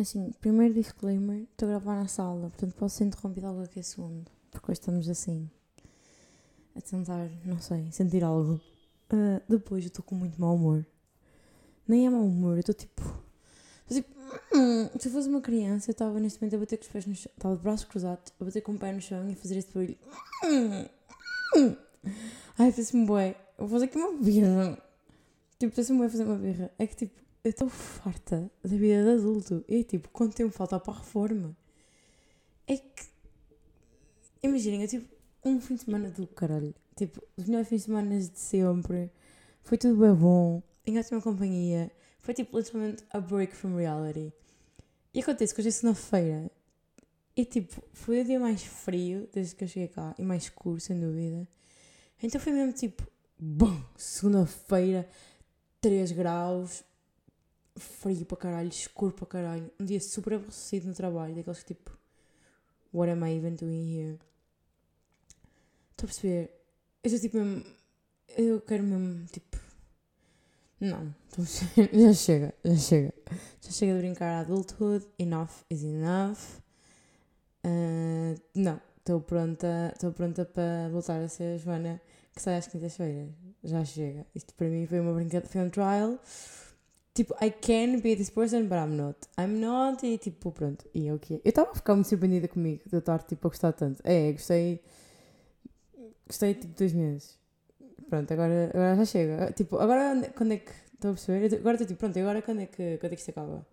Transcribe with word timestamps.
Assim, 0.00 0.32
primeiro 0.40 0.72
disclaimer, 0.72 1.42
estou 1.42 1.68
a 1.68 1.72
gravar 1.72 1.96
na 1.96 2.08
sala, 2.08 2.48
portanto 2.48 2.74
posso 2.74 2.96
ser 2.96 3.04
interrompida 3.04 3.50
a 3.50 3.52
qualquer 3.52 3.84
segundo. 3.84 4.30
Porque 4.50 4.70
hoje 4.70 4.80
estamos 4.80 5.08
assim, 5.08 5.50
a 6.74 6.80
tentar, 6.80 7.28
não 7.44 7.60
sei, 7.60 7.92
sentir 7.92 8.24
algo. 8.24 8.60
Uh, 9.12 9.42
depois 9.48 9.84
eu 9.84 9.88
estou 9.88 10.02
com 10.02 10.14
muito 10.14 10.40
mau 10.40 10.54
humor. 10.54 10.86
Nem 11.86 12.06
é 12.06 12.10
mau 12.10 12.24
humor, 12.24 12.54
eu 12.54 12.60
estou 12.60 12.74
tipo. 12.74 13.02
Estou 13.88 14.02
tipo. 14.02 14.14
hum, 14.54 14.88
se 14.98 15.08
eu 15.08 15.12
fosse 15.12 15.28
uma 15.28 15.42
criança, 15.42 15.90
eu 15.90 15.92
estava 15.92 16.18
neste 16.18 16.40
momento 16.40 16.56
a 16.56 16.58
bater 16.58 16.78
com 16.78 16.84
os 16.84 16.88
pés 16.88 17.06
no 17.06 17.14
chão, 17.14 17.32
estava 17.36 17.56
de 17.56 17.62
braços 17.62 17.84
cruzados, 17.84 18.32
a 18.40 18.44
bater 18.44 18.62
com 18.62 18.72
o 18.72 18.78
pé 18.78 18.92
no 18.92 19.00
chão 19.02 19.28
e 19.28 19.32
a 19.32 19.36
fazer 19.36 19.58
este 19.58 19.74
barulho. 19.74 19.98
Ai, 22.58 22.72
fez-me. 22.72 23.02
Eu 23.02 23.34
vou 23.58 23.68
fazer 23.68 23.84
aqui 23.84 23.98
uma 23.98 24.16
birra. 24.16 24.78
Tipo, 25.58 25.74
fez-me 25.74 25.98
bué 25.98 26.08
fazer 26.08 26.24
uma 26.24 26.36
birra. 26.36 26.70
É 26.78 26.86
que 26.86 26.96
tipo, 26.96 27.20
eu 27.42 27.50
estou 27.50 27.68
farta 27.68 28.50
da 28.62 28.68
vida 28.76 29.02
de 29.02 29.10
adulto. 29.10 29.64
E 29.68 29.82
tipo, 29.84 30.08
quanto 30.10 30.36
tempo 30.36 30.52
falta 30.52 30.78
para 30.78 30.92
a 30.92 30.98
reforma? 30.98 31.56
É 32.66 32.76
que. 32.76 33.08
Imaginem, 34.42 34.82
eu 34.82 34.88
tive 34.88 35.08
um 35.44 35.60
fim 35.60 35.74
de 35.74 35.82
semana 35.82 36.10
do 36.10 36.26
caralho. 36.26 36.74
Tipo, 36.96 37.22
os 37.36 37.44
melhores 37.44 37.68
fins 37.68 37.78
de 37.78 37.84
semana 37.84 38.18
de 38.18 38.38
sempre. 38.38 39.10
Foi 39.62 39.78
tudo 39.78 40.00
bem 40.00 40.14
bom. 40.14 40.62
Em 40.86 40.98
ótima 40.98 41.20
companhia. 41.20 41.90
Foi 42.20 42.34
tipo, 42.34 42.58
literalmente, 42.58 43.04
a 43.10 43.20
break 43.20 43.54
from 43.54 43.76
reality. 43.76 44.32
E 45.14 45.20
acontece 45.20 45.54
que 45.54 45.60
hoje 45.60 45.68
é 45.68 45.72
segunda-feira. 45.72 46.50
E 47.36 47.44
tipo, 47.44 47.82
foi 47.92 48.20
o 48.20 48.24
dia 48.24 48.38
mais 48.38 48.62
frio 48.62 49.28
desde 49.32 49.54
que 49.54 49.64
eu 49.64 49.68
cheguei 49.68 49.88
cá. 49.88 50.14
E 50.18 50.22
mais 50.22 50.44
escuro, 50.44 50.78
sem 50.78 50.98
dúvida. 50.98 51.48
Então 52.22 52.40
foi 52.40 52.52
mesmo 52.52 52.72
tipo, 52.72 53.02
bom, 53.38 53.82
segunda-feira, 53.96 55.08
3 55.80 56.12
graus, 56.12 56.84
frio 57.80 58.24
para 58.26 58.36
caralho, 58.36 58.68
escuro 58.68 59.12
para 59.12 59.26
caralho. 59.26 59.70
Um 59.78 59.84
dia 59.84 60.00
super 60.00 60.34
aborrecido 60.34 60.88
no 60.88 60.94
trabalho, 60.94 61.34
daqueles 61.34 61.62
que 61.62 61.74
tipo, 61.74 61.96
what 62.92 63.10
am 63.10 63.26
I 63.26 63.36
even 63.36 63.54
doing 63.54 63.96
here? 63.96 64.18
Estou 65.90 66.04
a 66.04 66.06
perceber? 66.06 66.50
Eu 67.02 67.10
estou 67.10 67.20
tipo 67.20 67.38
mesmo, 67.38 67.64
eu 68.36 68.60
quero 68.60 68.82
mesmo 68.82 69.26
tipo, 69.26 69.58
não, 70.80 71.14
perceber? 71.34 71.90
já 72.00 72.12
chega, 72.14 72.54
já 72.64 72.76
chega. 72.76 73.14
Já 73.60 73.70
chega 73.70 73.92
de 73.92 73.98
brincar 73.98 74.40
adulthood, 74.40 75.06
enough 75.18 75.64
is 75.68 75.82
enough. 75.82 76.38
Uh, 77.62 78.40
não, 78.54 78.80
estou 78.98 79.20
pronta, 79.20 79.90
estou 79.92 80.12
pronta 80.12 80.46
para 80.46 80.88
voltar 80.90 81.20
a 81.20 81.28
ser 81.28 81.54
a 81.54 81.58
Joana 81.58 82.00
que 82.34 82.40
sai 82.40 82.56
às 82.56 82.66
quintas-feiras. 82.66 83.28
Já 83.62 83.84
chega. 83.84 84.26
Isto 84.34 84.54
para 84.54 84.68
mim 84.68 84.86
foi 84.86 85.00
uma 85.00 85.12
brincadeira, 85.12 85.46
foi 85.46 85.60
um 85.60 85.68
trial. 85.68 86.18
Tipo, 87.12 87.34
I 87.44 87.50
can 87.50 88.00
be 88.00 88.14
this 88.16 88.30
person, 88.30 88.66
but 88.68 88.78
I'm 88.78 88.96
not. 88.96 89.18
I'm 89.38 89.60
not, 89.60 90.06
e 90.06 90.16
tipo, 90.18 90.52
pronto. 90.52 90.84
E 90.94 91.08
é 91.08 91.14
o 91.14 91.18
que 91.18 91.34
é. 91.34 91.36
Eu 91.44 91.48
estava 91.50 91.70
a 91.72 91.74
ficar 91.74 91.94
muito 91.94 92.08
surpreendida 92.08 92.48
comigo 92.48 92.82
de 92.86 92.94
eu 92.94 93.00
estar 93.00 93.18
tipo, 93.22 93.46
a 93.46 93.50
gostar 93.50 93.72
tanto. 93.72 94.00
É, 94.04 94.32
gostei. 94.32 94.80
Gostei 96.26 96.54
tipo 96.54 96.74
dois 96.78 96.92
meses. 96.92 97.38
Pronto, 98.08 98.32
agora, 98.32 98.70
agora 98.74 98.96
já 98.96 99.04
chega. 99.04 99.52
Tipo, 99.52 99.78
agora 99.78 100.32
quando 100.36 100.52
é 100.52 100.58
que. 100.58 100.72
Estou 100.94 101.12
a 101.12 101.14
perceber? 101.14 101.56
Agora 101.56 101.74
estou 101.76 101.86
tipo, 101.88 101.98
pronto, 102.00 102.18
agora 102.18 102.42
quando 102.42 102.60
é 102.60 102.66
que, 102.66 102.98
quando 102.98 103.12
é 103.12 103.16
que 103.16 103.20
isto 103.22 103.30
acaba? 103.30 103.66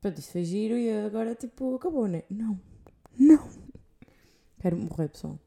Pronto, 0.00 0.18
isto 0.18 0.32
foi 0.32 0.44
giro 0.44 0.76
e 0.76 0.90
agora 1.06 1.34
tipo, 1.34 1.74
acabou, 1.76 2.06
né? 2.08 2.22
Não. 2.30 2.58
Não. 3.18 3.48
Quero 4.60 4.76
morrer, 4.76 5.08
pessoal. 5.08 5.38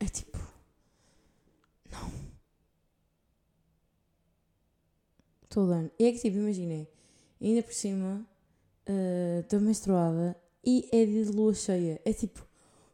É 0.00 0.06
tipo. 0.06 0.38
Não. 1.92 2.10
Estou 5.56 5.66
dando. 5.66 5.90
E 5.98 6.04
é 6.04 6.12
que 6.12 6.18
tipo, 6.18 6.36
imaginei. 6.36 6.86
Ainda 7.40 7.62
por 7.62 7.72
cima. 7.72 8.26
Estou 9.40 9.58
uh, 9.58 9.62
menstruada. 9.62 10.36
E 10.62 10.86
é 10.92 11.06
de 11.06 11.24
lua 11.32 11.54
cheia. 11.54 11.98
É 12.04 12.12
tipo. 12.12 12.46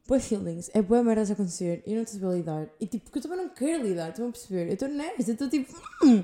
Boa 0.07 0.21
feelings. 0.21 0.71
É 0.73 0.81
boa 0.81 1.03
merda 1.03 1.23
a 1.23 1.33
acontecer. 1.33 1.83
E 1.85 1.91
eu 1.91 1.97
não 1.97 2.05
estou 2.05 2.31
a 2.31 2.35
lidar. 2.35 2.69
E 2.79 2.87
tipo, 2.87 3.07
porque 3.07 3.19
eu 3.19 3.23
também 3.23 3.39
não 3.39 3.49
quero 3.49 3.83
lidar. 3.83 4.11
Estão 4.11 4.29
a 4.29 4.31
perceber? 4.31 4.69
Eu 4.69 4.75
estou 4.75 4.89
nesta. 4.89 5.29
Eu 5.29 5.33
estou 5.33 5.51
tipo. 5.51 5.75
Hum. 6.05 6.23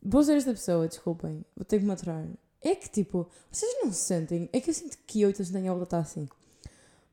Vou 0.00 0.22
ser 0.22 0.36
esta 0.36 0.52
pessoa, 0.52 0.86
desculpem. 0.86 1.44
Vou 1.56 1.64
ter 1.64 1.80
que 1.80 1.84
me 1.84 1.92
aturar. 1.92 2.24
É 2.60 2.76
que 2.76 2.88
tipo. 2.88 3.28
Vocês 3.50 3.82
não 3.82 3.92
sentem. 3.92 4.48
É 4.52 4.60
que 4.60 4.70
eu 4.70 4.74
sinto 4.74 4.96
que 5.04 5.22
eu 5.22 5.32
todos 5.32 5.52
a 5.52 5.74
volta 5.74 5.98
assim. 5.98 6.28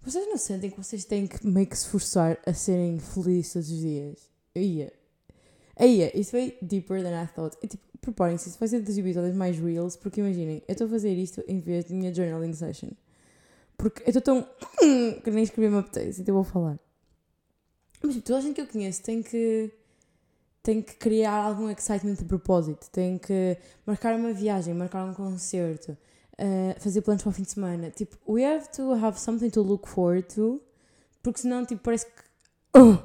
Vocês 0.03 0.27
não 0.27 0.37
sentem 0.37 0.69
que 0.69 0.77
vocês 0.77 1.03
têm 1.03 1.25
que 1.25 1.47
meio 1.47 1.65
que 1.65 1.75
se 1.75 1.87
forçar 1.87 2.37
a 2.45 2.53
serem 2.53 2.99
felizes 2.99 3.53
todos 3.53 3.71
os 3.71 3.79
dias? 3.79 4.29
Ia. 4.55 4.93
Ia, 5.79 6.15
isso 6.15 6.31
foi 6.31 6.57
deeper 6.61 7.01
than 7.01 7.23
I 7.23 7.27
thought. 7.27 7.57
E, 7.63 7.67
tipo, 7.67 7.88
preparem-se, 8.01 8.49
isso 8.49 8.59
vai 8.59 8.67
ser 8.67 8.81
dos 8.81 8.97
episódios 8.97 9.35
mais 9.35 9.57
reals, 9.57 9.95
porque 9.95 10.19
imaginem, 10.21 10.63
eu 10.67 10.71
estou 10.71 10.87
a 10.87 10.89
fazer 10.89 11.13
isto 11.13 11.43
em 11.47 11.59
vez 11.59 11.85
da 11.85 11.95
minha 11.95 12.13
journaling 12.13 12.53
session. 12.53 12.89
Porque 13.77 14.03
eu 14.03 14.07
estou 14.07 14.21
tão. 14.21 14.47
que 15.23 15.31
nem 15.31 15.43
escrever 15.43 15.71
me 15.71 15.79
apetece, 15.79 16.21
então 16.21 16.35
vou 16.35 16.43
falar. 16.43 16.77
Mas 18.01 18.13
tipo, 18.13 18.25
toda 18.25 18.39
a 18.39 18.41
gente 18.41 18.55
que 18.55 18.61
eu 18.61 18.67
conheço 18.67 19.01
tem 19.03 19.23
que. 19.23 19.71
tem 20.61 20.81
que 20.81 20.95
criar 20.95 21.35
algum 21.35 21.69
excitement 21.69 22.15
de 22.15 22.25
propósito, 22.25 22.89
tem 22.91 23.17
que 23.17 23.57
marcar 23.85 24.15
uma 24.15 24.33
viagem, 24.33 24.73
marcar 24.73 25.05
um 25.05 25.13
concerto 25.13 25.97
uh, 26.39 26.79
fazer 26.79 27.01
planos 27.01 27.21
para 27.21 27.29
o 27.29 27.33
fim 27.33 27.43
de 27.43 27.51
semana. 27.51 27.91
Tipo, 27.91 28.17
we 28.27 28.45
have 28.45 28.69
to 28.69 28.93
have 28.93 29.19
something 29.19 29.49
to 29.49 29.61
look 29.61 29.87
forward 29.87 30.27
to, 30.33 30.61
porque 31.21 31.41
senão, 31.41 31.65
tipo, 31.65 31.81
parece 31.83 32.05
que. 32.05 32.11
Oh! 32.73 32.97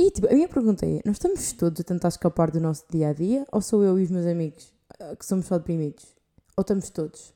E, 0.00 0.10
tipo, 0.10 0.26
a 0.28 0.32
minha 0.32 0.48
pergunta 0.48 0.86
é: 0.86 1.02
nós 1.04 1.16
estamos 1.16 1.52
todos 1.52 1.78
a 1.78 1.84
tentar 1.84 2.08
escapar 2.08 2.50
do 2.50 2.58
nosso 2.58 2.86
dia 2.90 3.10
a 3.10 3.12
dia, 3.12 3.46
ou 3.52 3.60
sou 3.60 3.84
eu 3.84 3.98
e 3.98 4.02
os 4.04 4.10
meus 4.10 4.24
amigos 4.24 4.72
uh, 4.98 5.14
que 5.14 5.26
somos 5.26 5.44
só 5.44 5.58
deprimidos? 5.58 6.16
Ou 6.56 6.62
estamos 6.62 6.88
todos? 6.88 7.34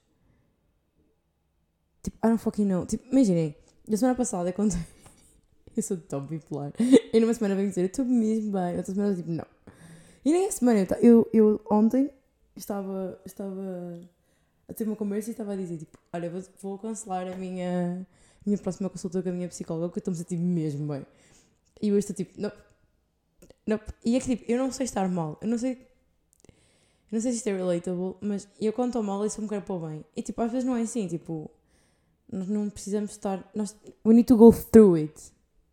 Tipo, 2.03 2.17
I 2.25 2.29
don't 2.31 2.43
fucking 2.43 2.65
know. 2.65 2.87
Tipo, 2.87 3.05
imaginem, 3.13 3.55
na 3.87 3.99
semana 3.99 4.17
passada 4.17 4.51
contei. 4.51 4.81
eu 5.77 5.83
sou 5.83 5.99
tão 5.99 6.25
bipolar. 6.25 6.73
E 7.13 7.21
numa 7.21 7.35
semana 7.35 7.55
venho 7.55 7.69
dizer: 7.69 7.83
eu 7.83 7.87
estou 7.87 8.07
mesmo 8.07 8.53
bem. 8.53 8.79
Outra 8.79 8.95
semana 8.95 9.13
eu 9.13 9.17
tipo: 9.17 9.31
não. 9.31 9.47
E 10.25 10.33
nem 10.33 10.49
a 10.49 10.53
semana 10.53 10.87
eu, 11.03 11.29
eu, 11.35 11.61
ontem 11.71 12.11
estava. 12.57 13.21
estava 13.27 14.01
a 14.67 14.73
ter 14.73 14.85
uma 14.85 14.97
conversa 14.97 15.29
e 15.29 15.33
estava 15.33 15.53
a 15.53 15.57
dizer, 15.57 15.77
tipo, 15.77 15.99
olha, 16.11 16.31
vou, 16.31 16.43
vou 16.63 16.79
cancelar 16.79 17.31
a 17.31 17.37
minha, 17.37 18.07
minha 18.47 18.57
próxima 18.57 18.89
consulta 18.89 19.23
com 19.23 19.29
a 19.29 19.33
minha 19.33 19.49
psicóloga 19.49 19.89
porque 19.89 19.99
eu 19.99 20.13
estou-me 20.13 20.19
a 20.19 20.23
sentir 20.23 20.39
mesmo 20.39 20.89
bem. 20.89 21.05
E 21.81 21.89
eu 21.89 21.99
estou 21.99 22.15
tipo, 22.15 22.41
não, 22.41 22.53
não. 23.67 23.81
E 24.05 24.17
é 24.17 24.21
que 24.21 24.37
tipo, 24.37 24.51
eu 24.51 24.59
não 24.59 24.71
sei 24.71 24.85
estar 24.85 25.09
mal, 25.09 25.39
eu 25.41 25.49
não 25.49 25.59
sei, 25.59 25.73
eu 25.73 27.13
não 27.13 27.21
sei 27.21 27.33
se 27.33 27.39
isto 27.39 27.49
é 27.49 27.57
relatable, 27.57 28.17
mas 28.21 28.49
eu 28.61 28.73
quando 28.73 28.91
estou 28.91 29.03
mal, 29.03 29.25
isso 29.25 29.41
me 29.41 29.49
quero 29.49 29.63
pôr 29.63 29.89
bem. 29.89 30.05
E 30.17 30.23
tipo, 30.23 30.41
às 30.43 30.51
vezes 30.51 30.67
não 30.67 30.77
é 30.77 30.83
assim, 30.83 31.07
tipo, 31.07 31.51
nós 32.31 32.49
não 32.49 32.71
precisamos 32.71 33.13
estar, 33.13 33.49
nós, 33.55 33.77
we 34.05 34.15
need 34.15 34.27
to 34.27 34.37
go 34.37 34.53
through 34.53 34.97
it, 34.97 35.33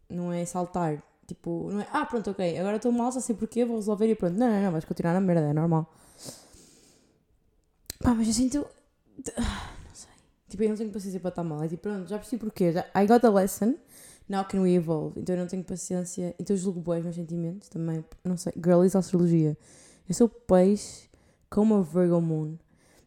não 0.10 0.32
é 0.32 0.46
saltar. 0.46 1.04
Tipo, 1.28 1.70
não 1.72 1.80
é, 1.80 1.88
ah, 1.94 2.06
pronto, 2.06 2.30
ok, 2.30 2.58
agora 2.58 2.76
estou 2.76 2.92
mal, 2.92 3.12
já 3.12 3.22
sei 3.22 3.34
porquê, 3.36 3.64
vou 3.64 3.78
resolver 3.78 4.10
e 4.10 4.16
pronto. 4.16 4.38
Não, 4.38 4.50
não, 4.50 4.62
não, 4.64 4.72
vais 4.72 4.84
continuar 4.84 5.14
na 5.14 5.22
merda, 5.22 5.48
é 5.48 5.54
normal. 5.54 5.90
Pá, 8.04 8.14
mas 8.14 8.28
eu 8.28 8.34
sinto, 8.34 8.58
não 9.38 9.94
sei. 9.94 10.10
Tipo, 10.50 10.64
eu 10.64 10.70
não 10.70 10.76
tenho 10.76 10.92
paciência 10.92 11.20
para 11.20 11.30
estar 11.30 11.44
mal. 11.44 11.64
É 11.64 11.68
tipo, 11.68 11.84
pronto, 11.84 12.10
já 12.10 12.18
percebi 12.18 12.40
porquê. 12.42 12.74
Já, 12.74 12.86
I 12.96 13.06
got 13.08 13.24
a 13.24 13.30
lesson. 13.30 13.76
Now 14.31 14.46
can 14.46 14.62
we 14.62 14.75
evolve? 14.75 15.19
Então 15.19 15.36
eu 15.36 15.42
não 15.42 15.47
tenho 15.47 15.62
paciência. 15.62 16.34
Então 16.40 16.56
eu 16.56 16.58
julgo 16.58 16.80
boas 16.80 17.03
meus 17.03 17.16
sentimentos 17.16 17.68
também. 17.68 18.02
Não 18.24 18.38
sei. 18.38 18.53
Girlies 18.56 18.96
astrologia. 18.96 19.58
Eu 20.08 20.16
sou 20.16 20.30
peixe 20.30 21.09
com 21.50 21.64
uma 21.64 21.84
Virgo 21.84 22.22
Moon. 22.22 22.56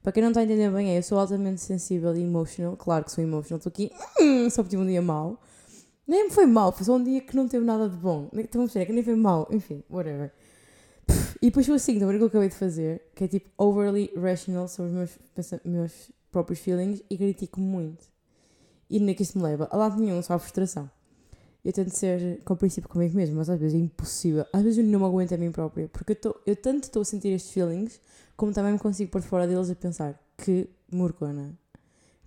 Para 0.03 0.13
quem 0.13 0.23
não 0.23 0.29
está 0.29 0.43
a 0.43 0.45
entender 0.45 0.71
bem, 0.71 0.91
é 0.91 0.99
eu 0.99 1.03
sou 1.03 1.19
altamente 1.19 1.63
sensível 1.63 2.15
e 2.15 2.21
emotional. 2.21 2.77
Claro 2.77 3.07
que 3.07 3.11
sou 3.11 3.25
emotional. 3.25 3.57
Estou 3.57 3.71
aqui. 3.71 3.91
Hum, 4.21 4.51
só 4.51 4.63
tive 4.63 4.83
um 4.83 4.87
dia 4.87 5.01
mau. 5.01 5.41
Nem 6.07 6.29
foi 6.29 6.45
mau, 6.45 6.71
foi 6.71 6.85
só 6.85 6.97
um 6.97 7.03
dia 7.03 7.23
que 7.23 7.35
não 7.35 7.49
teve 7.49 7.65
nada 7.65 7.89
de 7.89 7.97
bom. 7.97 8.29
Estão 8.35 8.61
a 8.61 8.65
perceber? 8.65 8.85
Que 8.85 8.93
nem 8.93 9.03
foi 9.03 9.17
mau. 9.17 9.49
Enfim, 9.51 9.83
whatever. 9.89 10.31
E 11.41 11.47
depois 11.47 11.65
foi 11.65 11.77
o 11.77 11.79
seguinte, 11.79 12.03
também 12.03 12.19
que 12.19 12.23
eu 12.23 12.27
acabei 12.27 12.51
de 12.51 12.55
fazer, 12.55 13.01
que 13.15 13.25
é 13.25 13.29
tipo 13.29 13.49
overly 13.57 14.13
rational 14.15 14.69
sobre 14.69 14.93
os 14.93 14.95
meus, 14.95 15.61
meus 15.65 16.13
próprios 16.31 16.59
feelings 16.61 17.03
e 17.09 17.17
critico 17.17 17.61
muito. 17.61 18.05
E 18.91 19.01
nem 19.01 19.13
é 19.13 19.15
que 19.15 19.23
isso 19.23 19.39
me 19.39 19.45
leva 19.45 19.67
a 19.71 19.77
lado 19.79 19.99
nenhum, 19.99 20.21
só 20.21 20.35
a 20.35 20.39
frustração. 20.39 20.91
Eu 21.65 21.73
tento 21.73 21.91
ser 21.91 22.43
compreensível 22.45 22.91
comigo 22.91 23.17
mesmo, 23.17 23.37
mas 23.37 23.49
às 23.49 23.59
vezes 23.59 23.75
é 23.75 23.83
impossível. 23.83 24.45
Às 24.53 24.63
vezes 24.63 24.79
eu 24.79 24.85
não 24.85 25.01
me 25.01 25.07
aguento 25.07 25.33
a 25.33 25.39
mim 25.39 25.51
própria, 25.51 25.89
porque 25.89 26.13
eu, 26.13 26.17
tô, 26.17 26.37
eu 26.45 26.55
tanto 26.55 26.85
estou 26.85 27.01
a 27.01 27.05
sentir 27.07 27.29
estes 27.29 27.53
feelings, 27.53 28.01
como 28.37 28.53
também 28.53 28.73
me 28.73 28.79
consigo 28.79 29.11
pôr 29.11 29.23
fora 29.23 29.47
deles 29.47 29.71
a 29.71 29.75
pensar 29.75 30.23
que 30.37 30.69
morcona, 30.93 31.59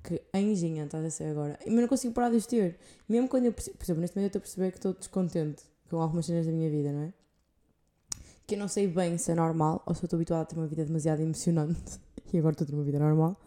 que 0.03 0.21
anjinha 0.33 0.85
estás 0.85 1.05
a 1.05 1.09
ser 1.11 1.25
agora. 1.25 1.59
Mas 1.67 1.75
não 1.75 1.87
consigo 1.87 2.15
parar 2.15 2.31
de 2.31 2.37
os 2.37 2.47
ter. 2.47 2.79
Mesmo 3.07 3.27
quando 3.27 3.45
eu 3.45 3.53
por 3.53 3.61
exemplo, 3.61 4.01
neste 4.01 4.17
momento 4.17 4.17
eu 4.17 4.27
estou 4.27 4.39
a 4.39 4.41
perceber 4.41 4.71
que 4.71 4.77
estou 4.77 4.93
descontente 4.93 5.63
com 5.87 6.01
algumas 6.01 6.25
cenas 6.25 6.47
da 6.47 6.51
minha 6.51 6.69
vida, 6.69 6.91
não 6.91 7.03
é? 7.03 7.13
Que 8.47 8.55
eu 8.55 8.59
não 8.59 8.67
sei 8.67 8.87
bem 8.87 9.19
se 9.19 9.31
é 9.31 9.35
normal 9.35 9.83
ou 9.85 9.93
se 9.93 10.01
eu 10.01 10.07
estou 10.07 10.17
habituada 10.17 10.43
a 10.43 10.45
ter 10.45 10.55
uma 10.55 10.65
vida 10.65 10.83
demasiado 10.83 11.21
emocionante 11.21 11.99
e 12.33 12.39
agora 12.39 12.53
estou 12.53 12.65
a 12.65 12.67
ter 12.67 12.73
uma 12.73 12.83
vida 12.83 12.97
normal 12.97 13.39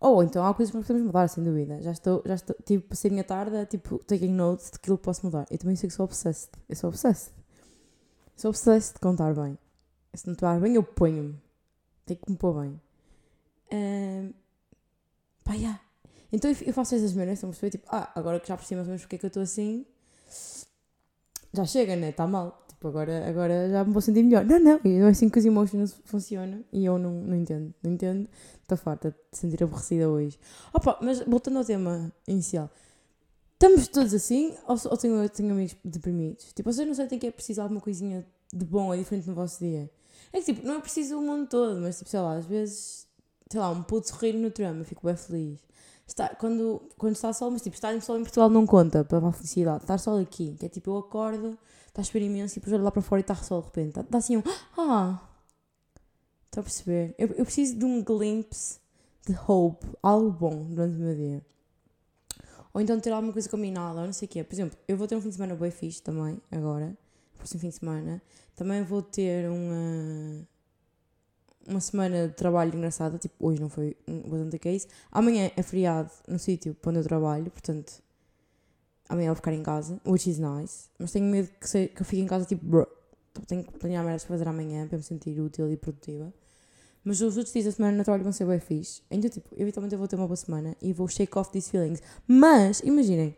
ou 0.00 0.22
então 0.22 0.44
há 0.46 0.54
coisas 0.54 0.70
que 0.70 0.78
nós 0.78 0.86
podemos 0.86 1.06
mudar, 1.06 1.28
sem 1.28 1.44
dúvida. 1.44 1.80
Já 1.82 1.92
estou, 1.92 2.22
já 2.24 2.34
estou, 2.34 2.56
tipo, 2.64 2.88
passei 2.88 3.10
a 3.10 3.12
minha 3.12 3.24
tarde, 3.24 3.66
tipo, 3.66 3.98
taking 3.98 4.32
notes 4.32 4.70
de 4.70 4.76
aquilo 4.76 4.96
que 4.96 5.04
posso 5.04 5.26
mudar. 5.26 5.46
Eu 5.50 5.58
também 5.58 5.76
sei 5.76 5.88
que 5.88 5.94
sou 5.94 6.04
obsessed. 6.04 6.50
Eu 6.68 6.74
sou 6.74 6.88
obsessed. 6.88 7.32
Sou 8.34 8.48
obsessed 8.48 8.94
de 8.94 9.00
contar 9.00 9.34
bem. 9.34 9.58
Se 10.14 10.26
não 10.26 10.32
estou 10.32 10.58
bem, 10.58 10.74
eu 10.74 10.82
ponho-me. 10.82 11.38
Tenho 12.06 12.18
que 12.18 12.30
me 12.30 12.36
pôr 12.38 12.62
bem. 12.62 12.80
Um, 13.72 14.32
pá, 15.44 15.52
yeah. 15.52 15.80
Então 16.32 16.50
eu, 16.50 16.72
faço 16.72 16.94
essas 16.94 17.12
merdas, 17.12 17.34
estão 17.34 17.50
a? 17.50 17.70
Tipo, 17.70 17.86
ah, 17.90 18.10
agora 18.14 18.40
que 18.40 18.48
já 18.48 18.56
percebi 18.56 18.76
mais 18.76 18.88
ou 18.88 18.92
menos 18.92 19.02
porque 19.02 19.16
é 19.16 19.18
que 19.18 19.26
eu 19.26 19.28
estou 19.28 19.42
assim, 19.42 19.84
já 21.52 21.64
chega, 21.64 21.96
né? 21.96 22.10
Está 22.10 22.26
mal. 22.26 22.66
Tipo, 22.80 22.88
agora, 22.88 23.28
agora 23.28 23.68
já 23.68 23.84
me 23.84 23.92
vou 23.92 24.00
sentir 24.00 24.22
melhor. 24.22 24.42
Não, 24.42 24.58
não, 24.58 24.80
não 24.82 25.06
é 25.06 25.10
assim 25.10 25.28
que 25.28 25.38
os 25.38 25.44
emotions 25.44 25.94
funcionam 26.06 26.64
e 26.72 26.86
eu 26.86 26.98
não, 26.98 27.12
não 27.12 27.36
entendo. 27.36 27.74
Não 27.82 27.92
entendo. 27.92 28.26
Estou 28.62 28.78
farta 28.78 29.10
de 29.10 29.38
sentir 29.38 29.62
aborrecida 29.62 30.08
hoje. 30.08 30.38
Opa, 30.72 30.98
mas 31.02 31.20
voltando 31.20 31.58
ao 31.58 31.64
tema 31.64 32.10
inicial. 32.26 32.70
Estamos 33.52 33.86
todos 33.86 34.14
assim 34.14 34.54
ou, 34.66 34.78
ou 34.90 34.96
tenho, 34.96 35.28
tenho 35.28 35.52
amigos 35.52 35.76
deprimidos? 35.84 36.54
Tipo, 36.54 36.72
vocês 36.72 36.88
não 36.88 36.94
sentem 36.94 37.18
que 37.18 37.26
é 37.26 37.30
preciso 37.30 37.60
alguma 37.60 37.82
coisinha 37.82 38.26
de 38.50 38.64
bom 38.64 38.88
ou 38.88 38.96
diferente 38.96 39.28
no 39.28 39.34
vosso 39.34 39.62
dia? 39.62 39.90
É 40.32 40.38
que 40.38 40.54
tipo, 40.54 40.66
não 40.66 40.76
é 40.76 40.80
preciso 40.80 41.18
o 41.18 41.20
mundo 41.20 41.50
todo, 41.50 41.78
mas 41.82 41.98
tipo, 41.98 42.08
sei 42.08 42.20
lá, 42.20 42.36
às 42.36 42.46
vezes, 42.46 43.06
sei 43.50 43.60
lá, 43.60 43.68
um 43.68 43.82
puto 43.82 44.08
sorrir 44.08 44.32
no 44.32 44.50
trama, 44.50 44.84
fico 44.84 45.06
bem 45.06 45.16
feliz. 45.16 45.60
Está, 46.06 46.30
quando, 46.30 46.80
quando 46.96 47.12
está 47.12 47.30
sol, 47.34 47.50
mas 47.50 47.60
tipo, 47.60 47.76
estar 47.76 47.94
em 47.94 48.00
sol 48.00 48.18
em 48.18 48.22
Portugal 48.22 48.48
não 48.48 48.64
conta 48.64 49.04
para 49.04 49.18
a 49.18 49.32
felicidade. 49.32 49.82
Estar 49.82 49.98
sol 49.98 50.18
aqui, 50.18 50.56
que 50.58 50.64
é 50.64 50.68
tipo, 50.70 50.92
eu 50.92 50.96
acordo, 50.96 51.58
está 51.90 52.00
a 52.00 52.04
chover 52.04 52.22
imenso 52.22 52.54
e 52.54 52.60
depois 52.60 52.72
olho 52.72 52.84
lá 52.84 52.90
para 52.90 53.02
fora 53.02 53.20
e 53.20 53.22
está 53.22 53.34
sol 53.34 53.60
de 53.60 53.66
repente. 53.66 54.00
Dá, 54.08 54.18
assim 54.18 54.36
um, 54.36 54.42
ah, 54.78 55.20
estou 56.46 56.60
a 56.60 56.64
perceber. 56.64 57.14
Eu, 57.18 57.28
eu 57.28 57.44
preciso 57.44 57.78
de 57.78 57.84
um 57.84 58.02
glimpse 58.02 58.78
de 59.26 59.36
hope, 59.46 59.86
algo 60.02 60.30
bom 60.30 60.64
durante 60.64 60.96
o 60.96 60.98
meu 60.98 61.14
dia. 61.14 61.46
Ou 62.72 62.80
então 62.80 62.98
ter 63.00 63.10
alguma 63.10 63.32
coisa 63.32 63.48
combinada, 63.48 64.00
ou 64.00 64.06
não 64.06 64.12
sei 64.12 64.26
o 64.26 64.28
quê. 64.28 64.44
Por 64.44 64.54
exemplo, 64.54 64.78
eu 64.86 64.96
vou 64.96 65.06
ter 65.06 65.16
um 65.16 65.20
fim 65.20 65.28
de 65.28 65.34
semana 65.34 65.54
bem 65.54 65.70
fixe 65.70 66.00
também, 66.00 66.40
agora, 66.50 66.96
próximo 67.36 67.60
fim 67.60 67.68
de 67.68 67.74
semana. 67.74 68.22
Também 68.54 68.82
vou 68.82 69.02
ter 69.02 69.50
uma 69.50 70.46
uma 71.68 71.80
semana 71.80 72.28
de 72.28 72.34
trabalho 72.34 72.74
engraçada, 72.74 73.18
tipo, 73.18 73.34
hoje 73.38 73.60
não 73.60 73.68
foi 73.68 73.96
bastante 74.26 74.58
case. 74.58 74.88
Amanhã 75.12 75.50
é 75.56 75.62
feriado 75.62 76.10
no 76.26 76.38
sítio 76.38 76.76
onde 76.84 76.98
eu 76.98 77.04
trabalho, 77.04 77.50
portanto, 77.50 78.02
amanhã 79.10 79.28
vou 79.28 79.36
ficar 79.36 79.52
em 79.52 79.62
casa, 79.62 80.00
which 80.06 80.30
is 80.30 80.38
nice. 80.38 80.88
Mas 80.98 81.10
tenho 81.10 81.26
medo 81.26 81.50
que, 81.60 81.68
se, 81.68 81.88
que 81.88 82.00
eu 82.00 82.06
fique 82.06 82.22
em 82.22 82.26
casa, 82.26 82.46
tipo, 82.46 82.64
bro, 82.64 82.86
tenho 83.46 83.64
que 83.64 83.72
planear 83.78 84.04
merdas 84.04 84.24
para 84.24 84.36
fazer 84.36 84.48
amanhã 84.48 84.86
para 84.86 84.96
me 84.96 85.04
sentir 85.04 85.38
útil 85.40 85.70
e 85.70 85.76
produtiva. 85.76 86.32
Mas 87.04 87.20
os 87.20 87.36
outros 87.36 87.52
dias 87.52 87.64
da 87.64 87.72
semana 87.72 87.96
no 87.96 88.04
trabalho 88.04 88.22
vão 88.22 88.32
ser 88.32 88.46
bem 88.46 88.60
fixe. 88.60 89.02
Então, 89.10 89.28
tipo, 89.28 89.48
eventualmente 89.56 89.94
eu 89.94 89.98
vou 89.98 90.06
ter 90.06 90.16
uma 90.16 90.26
boa 90.26 90.36
semana 90.36 90.76
e 90.80 90.92
vou 90.92 91.08
shake 91.08 91.36
off 91.36 91.50
these 91.50 91.70
feelings. 91.70 92.00
Mas, 92.26 92.80
imaginem, 92.80 93.34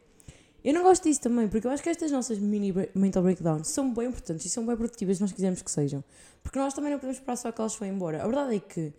eu 0.64 0.74
não 0.74 0.82
gosto 0.82 1.04
disso 1.04 1.20
também, 1.20 1.48
porque 1.48 1.66
eu 1.66 1.70
acho 1.70 1.82
que 1.82 1.88
estas 1.88 2.10
nossas 2.10 2.38
mini 2.38 2.72
mental 2.94 3.22
breakdowns 3.22 3.68
são 3.68 3.94
bem 3.94 4.08
importantes 4.08 4.46
e 4.46 4.48
são 4.48 4.66
bem 4.66 4.76
produtivas 4.76 5.16
se 5.16 5.22
nós 5.22 5.32
quisermos 5.32 5.62
que 5.62 5.70
sejam. 5.70 6.04
Porque 6.42 6.58
nós 6.58 6.74
também 6.74 6.90
não 6.90 6.98
podemos 6.98 7.16
esperar 7.16 7.36
só 7.36 7.50
que 7.50 7.60
elas 7.60 7.74
vão 7.76 7.88
embora. 7.88 8.22
A 8.22 8.26
verdade 8.26 8.56
é 8.56 8.60
que, 8.60 8.92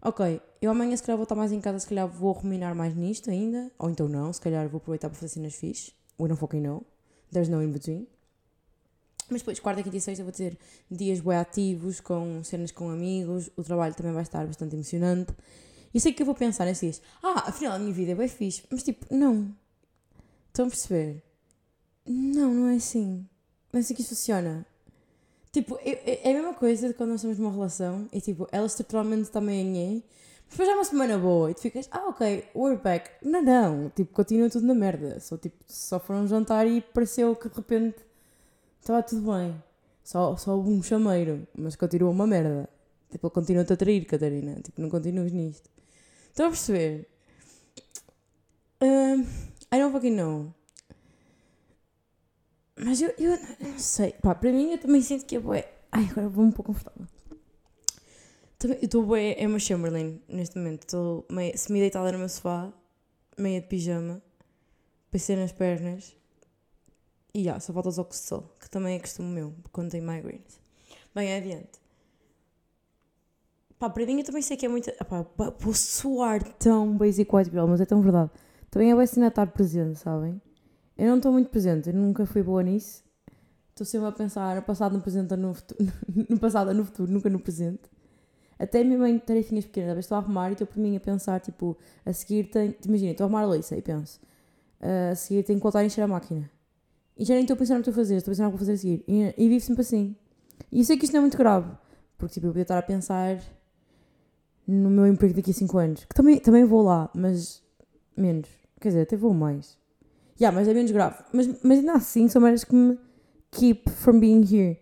ok, 0.00 0.40
eu 0.60 0.70
amanhã 0.70 0.96
se 0.96 1.02
calhar 1.02 1.16
vou 1.16 1.24
estar 1.24 1.34
mais 1.34 1.50
em 1.50 1.60
casa, 1.60 1.80
se 1.80 1.88
calhar 1.88 2.06
vou 2.06 2.32
ruminar 2.32 2.74
mais 2.74 2.94
nisto 2.94 3.30
ainda, 3.30 3.72
ou 3.78 3.90
então 3.90 4.08
não, 4.08 4.32
se 4.32 4.40
calhar 4.40 4.68
vou 4.68 4.78
aproveitar 4.78 5.08
para 5.08 5.18
fazer 5.18 5.34
cenas 5.34 5.54
fixe. 5.54 5.92
We 6.22 6.28
don't 6.28 6.38
fucking 6.38 6.62
know. 6.62 6.84
There's 7.32 7.48
no 7.48 7.62
in 7.62 7.72
between. 7.72 8.06
Mas 9.30 9.40
depois, 9.40 9.58
quarta, 9.60 9.82
quinta 9.82 9.96
e 9.96 10.00
sexta, 10.00 10.22
vou 10.22 10.32
ter 10.32 10.58
dias 10.90 11.20
bem 11.20 11.36
ativos, 11.36 12.00
com 12.00 12.44
cenas 12.44 12.70
com 12.70 12.90
amigos, 12.90 13.50
o 13.56 13.64
trabalho 13.64 13.94
também 13.94 14.12
vai 14.12 14.22
estar 14.22 14.46
bastante 14.46 14.74
emocionante. 14.74 15.32
E 15.94 16.00
sei 16.00 16.12
que 16.12 16.22
eu 16.22 16.26
vou 16.26 16.34
pensar 16.34 16.64
nesses 16.64 16.80
dias, 16.80 17.02
ah, 17.22 17.48
afinal 17.48 17.74
a 17.74 17.78
minha 17.78 17.92
vida 17.92 18.12
é 18.12 18.14
bem 18.14 18.28
fixe, 18.28 18.62
mas 18.70 18.82
tipo, 18.82 19.06
não, 19.14 19.54
Estão 20.52 20.66
a 20.66 20.68
perceber? 20.68 21.22
Não, 22.06 22.52
não 22.52 22.68
é 22.68 22.76
assim. 22.76 23.26
Não 23.72 23.78
é 23.78 23.80
assim 23.80 23.94
que 23.94 24.02
isso 24.02 24.10
funciona. 24.10 24.66
Tipo, 25.50 25.78
é, 25.80 26.28
é 26.28 26.30
a 26.30 26.34
mesma 26.34 26.52
coisa 26.52 26.88
de 26.88 26.94
quando 26.94 27.10
nós 27.10 27.22
temos 27.22 27.38
uma 27.38 27.50
relação 27.50 28.06
e 28.12 28.20
tipo, 28.20 28.46
ela 28.52 28.66
estruturalmente 28.66 29.30
também 29.30 29.96
é. 29.96 30.02
Depois 30.52 30.68
é 30.68 30.74
uma 30.74 30.84
semana 30.84 31.16
boa 31.16 31.50
e 31.50 31.54
tu 31.54 31.62
ficas, 31.62 31.88
ah 31.90 32.08
ok, 32.10 32.44
we're 32.54 32.78
back. 32.78 33.10
Não, 33.22 33.40
não, 33.40 33.88
tipo, 33.88 34.12
continua 34.12 34.50
tudo 34.50 34.66
na 34.66 34.74
merda. 34.74 35.18
Só, 35.18 35.38
tipo, 35.38 35.56
só 35.66 35.98
foram 35.98 36.28
jantar 36.28 36.66
e 36.66 36.82
pareceu 36.82 37.34
que 37.34 37.48
de 37.48 37.56
repente 37.56 37.96
estava 38.78 39.02
tudo 39.02 39.32
bem. 39.32 39.62
Só, 40.04 40.36
só 40.36 40.54
um 40.60 40.82
chameiro, 40.82 41.48
mas 41.56 41.74
continua 41.74 42.10
uma 42.10 42.26
merda. 42.26 42.68
Tipo, 43.10 43.28
ele 43.28 43.34
continua-te 43.34 43.72
a 43.72 43.76
trair, 43.78 44.04
Catarina. 44.04 44.60
Tipo, 44.62 44.82
não 44.82 44.90
continuas 44.90 45.32
nisto. 45.32 45.70
Estão 46.28 46.46
a 46.46 46.50
perceber? 46.50 47.08
Um, 48.82 49.22
I 49.22 49.78
don't 49.78 49.92
fucking 49.92 50.14
know. 50.14 50.52
Mas 52.76 53.00
eu, 53.00 53.14
eu 53.16 53.38
não 53.58 53.78
sei. 53.78 54.12
Pá, 54.20 54.34
para 54.34 54.52
mim 54.52 54.72
eu 54.72 54.78
também 54.78 55.00
sinto 55.00 55.24
que 55.24 55.36
é 55.36 55.40
bué. 55.40 55.72
Ai, 55.90 56.08
agora 56.10 56.28
vou 56.28 56.44
um 56.44 56.52
pouco 56.52 56.74
confortável. 56.74 57.06
Estou 58.80 59.04
bué 59.04 59.36
uma 59.40 59.58
Chamberlain 59.58 60.20
neste 60.28 60.56
momento. 60.56 60.82
Estou 60.82 61.26
semi-deitada 61.56 62.12
no 62.12 62.18
meu 62.18 62.28
sofá, 62.28 62.72
meia 63.36 63.60
de 63.60 63.66
pijama, 63.66 64.22
PC 65.10 65.36
nas 65.36 65.52
pernas. 65.52 66.16
E 67.34 67.44
já, 67.44 67.58
só 67.58 67.72
falta 67.72 67.88
os 67.88 67.98
óculos 67.98 68.20
de 68.20 68.26
sol, 68.26 68.54
que 68.60 68.70
também 68.70 68.96
é 68.96 69.00
costume 69.00 69.28
meu, 69.30 69.54
quando 69.72 69.90
tenho 69.90 70.06
migraines. 70.06 70.60
Bem, 71.14 71.34
adiante. 71.34 71.80
Pá, 73.78 73.90
para 73.90 74.06
mim 74.06 74.18
eu 74.18 74.24
também 74.24 74.42
sei 74.42 74.56
que 74.56 74.66
é 74.66 74.68
muito. 74.68 74.92
Pá, 75.04 75.26
vou 75.58 75.74
suar 75.74 76.42
tão 76.54 76.96
basic 76.96 77.34
white 77.34 77.50
girl, 77.50 77.66
mas 77.66 77.80
é 77.80 77.86
tão 77.86 78.00
verdade. 78.00 78.30
Também 78.70 78.92
é 78.92 78.94
bem 78.94 79.02
assim 79.02 79.24
estar 79.24 79.46
presente, 79.48 79.98
sabem? 79.98 80.40
Eu 80.96 81.08
não 81.08 81.16
estou 81.16 81.32
muito 81.32 81.50
presente, 81.50 81.88
eu 81.88 81.94
nunca 81.94 82.24
fui 82.24 82.42
boa 82.42 82.62
nisso. 82.62 83.02
Estou 83.70 83.84
sempre 83.84 84.08
a 84.08 84.12
pensar 84.12 84.54
no 84.54 84.62
passado, 84.62 84.92
no 84.94 85.02
presente, 85.02 85.34
no 85.34 85.52
futuro, 85.54 85.92
no 86.28 86.38
passado, 86.38 86.72
no 86.72 86.84
futuro, 86.84 87.10
nunca 87.10 87.28
no 87.28 87.40
presente. 87.40 87.91
Até 88.62 88.84
mesmo 88.84 89.04
em 89.04 89.18
tarefinhas 89.18 89.64
pequenas, 89.64 89.98
estou 89.98 90.14
a 90.14 90.20
arrumar 90.20 90.50
e 90.50 90.52
estou 90.52 90.66
por 90.66 90.78
mim 90.78 90.96
a 90.96 91.00
pensar, 91.00 91.40
tipo, 91.40 91.76
a 92.06 92.12
seguir 92.12 92.44
tenho. 92.44 92.74
Imagina, 92.86 93.10
estou 93.10 93.24
a 93.24 93.26
arrumar 93.26 93.42
a 93.42 93.46
leiça 93.46 93.76
e 93.76 93.82
penso, 93.82 94.20
a 94.80 95.14
seguir 95.16 95.42
tenho 95.42 95.58
que 95.58 95.62
voltar 95.62 95.80
a 95.80 95.84
encher 95.84 96.02
a 96.02 96.06
máquina. 96.06 96.48
E 97.18 97.24
já 97.24 97.34
nem 97.34 97.42
estou 97.42 97.54
a 97.54 97.58
pensar 97.58 97.74
no 97.74 97.82
que 97.82 97.90
estou 97.90 98.00
a 98.00 98.04
fazer, 98.04 98.16
estou 98.16 98.30
a 98.30 98.32
pensar 98.32 98.44
no 98.44 98.50
que 98.50 98.56
vou 98.56 98.60
fazer 98.60 98.72
a 98.74 98.76
seguir. 98.76 99.04
E, 99.08 99.34
e 99.36 99.48
vivo 99.48 99.64
sempre 99.64 99.82
assim. 99.82 100.14
E 100.70 100.78
eu 100.78 100.84
sei 100.84 100.96
que 100.96 101.04
isto 101.04 101.12
não 101.12 101.18
é 101.18 101.20
muito 101.22 101.36
grave, 101.36 101.70
porque 102.16 102.34
tipo, 102.34 102.46
eu 102.46 102.52
podia 102.52 102.62
estar 102.62 102.78
a 102.78 102.82
pensar 102.82 103.36
no 104.64 104.88
meu 104.88 105.08
emprego 105.08 105.34
daqui 105.34 105.50
a 105.50 105.54
5 105.54 105.78
anos, 105.78 106.04
que 106.04 106.14
também, 106.14 106.38
também 106.38 106.64
vou 106.64 106.82
lá, 106.82 107.10
mas 107.16 107.60
menos. 108.16 108.48
Quer 108.80 108.88
dizer, 108.88 109.00
até 109.02 109.16
vou 109.16 109.34
mais. 109.34 109.76
Yeah, 110.40 110.56
mas 110.56 110.68
é 110.68 110.74
menos 110.74 110.90
grave. 110.90 111.16
Mas, 111.32 111.48
mas 111.62 111.78
ainda 111.80 111.94
assim 111.94 112.28
são 112.28 112.40
merdas 112.40 112.64
que 112.64 112.74
me 112.74 112.98
keep 113.50 113.90
from 113.90 114.20
being 114.20 114.42
here. 114.42 114.78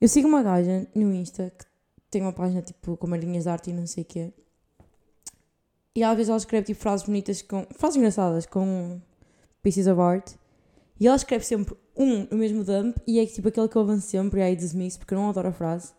Eu 0.00 0.08
sigo 0.08 0.28
uma 0.28 0.42
gaja 0.42 0.86
no 0.94 1.12
Insta 1.12 1.52
que 1.56 1.67
tem 2.10 2.22
uma 2.22 2.32
página 2.32 2.62
tipo 2.62 2.96
com 2.96 3.14
linhas 3.14 3.44
de 3.44 3.50
arte 3.50 3.70
e 3.70 3.72
não 3.72 3.86
sei 3.86 4.02
o 4.02 4.06
quê. 4.06 4.32
E 5.94 6.02
às 6.02 6.16
vezes 6.16 6.28
ela 6.28 6.38
escreve 6.38 6.66
tipo 6.66 6.80
frases 6.80 7.06
bonitas 7.06 7.42
com. 7.42 7.66
frases 7.72 7.96
engraçadas 7.96 8.46
com 8.46 9.00
pieces 9.62 9.86
of 9.86 10.00
art. 10.00 10.32
E 11.00 11.06
ela 11.06 11.16
escreve 11.16 11.44
sempre 11.44 11.76
um 11.96 12.26
no 12.30 12.36
mesmo 12.36 12.64
dump 12.64 12.96
e 13.06 13.18
é 13.18 13.26
tipo 13.26 13.48
aquele 13.48 13.68
que 13.68 13.76
eu 13.76 13.82
avanço 13.82 14.06
sempre 14.08 14.40
e 14.40 14.42
aí 14.42 14.56
dismiss 14.56 14.96
porque 14.96 15.14
eu 15.14 15.18
não 15.18 15.30
adoro 15.30 15.48
a 15.48 15.52
frase. 15.52 15.92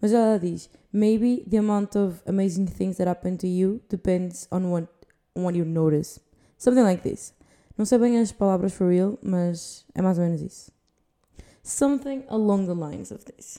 Mas 0.00 0.12
ela 0.12 0.38
diz: 0.38 0.68
Maybe 0.92 1.44
the 1.48 1.58
amount 1.58 1.96
of 1.96 2.20
amazing 2.26 2.66
things 2.66 2.96
that 2.96 3.08
happen 3.08 3.36
to 3.36 3.46
you 3.46 3.80
depends 3.88 4.48
on 4.50 4.70
what, 4.70 4.88
on 5.34 5.44
what 5.44 5.56
you 5.56 5.64
notice. 5.64 6.20
Something 6.58 6.82
like 6.82 7.02
this. 7.02 7.34
Não 7.76 7.86
sei 7.86 7.98
bem 7.98 8.18
as 8.18 8.32
palavras 8.32 8.72
for 8.72 8.88
real, 8.88 9.18
mas 9.22 9.84
é 9.94 10.02
mais 10.02 10.18
ou 10.18 10.24
menos 10.24 10.42
isso. 10.42 10.72
Something 11.62 12.24
along 12.28 12.66
the 12.66 12.74
lines 12.74 13.10
of 13.10 13.24
this. 13.24 13.58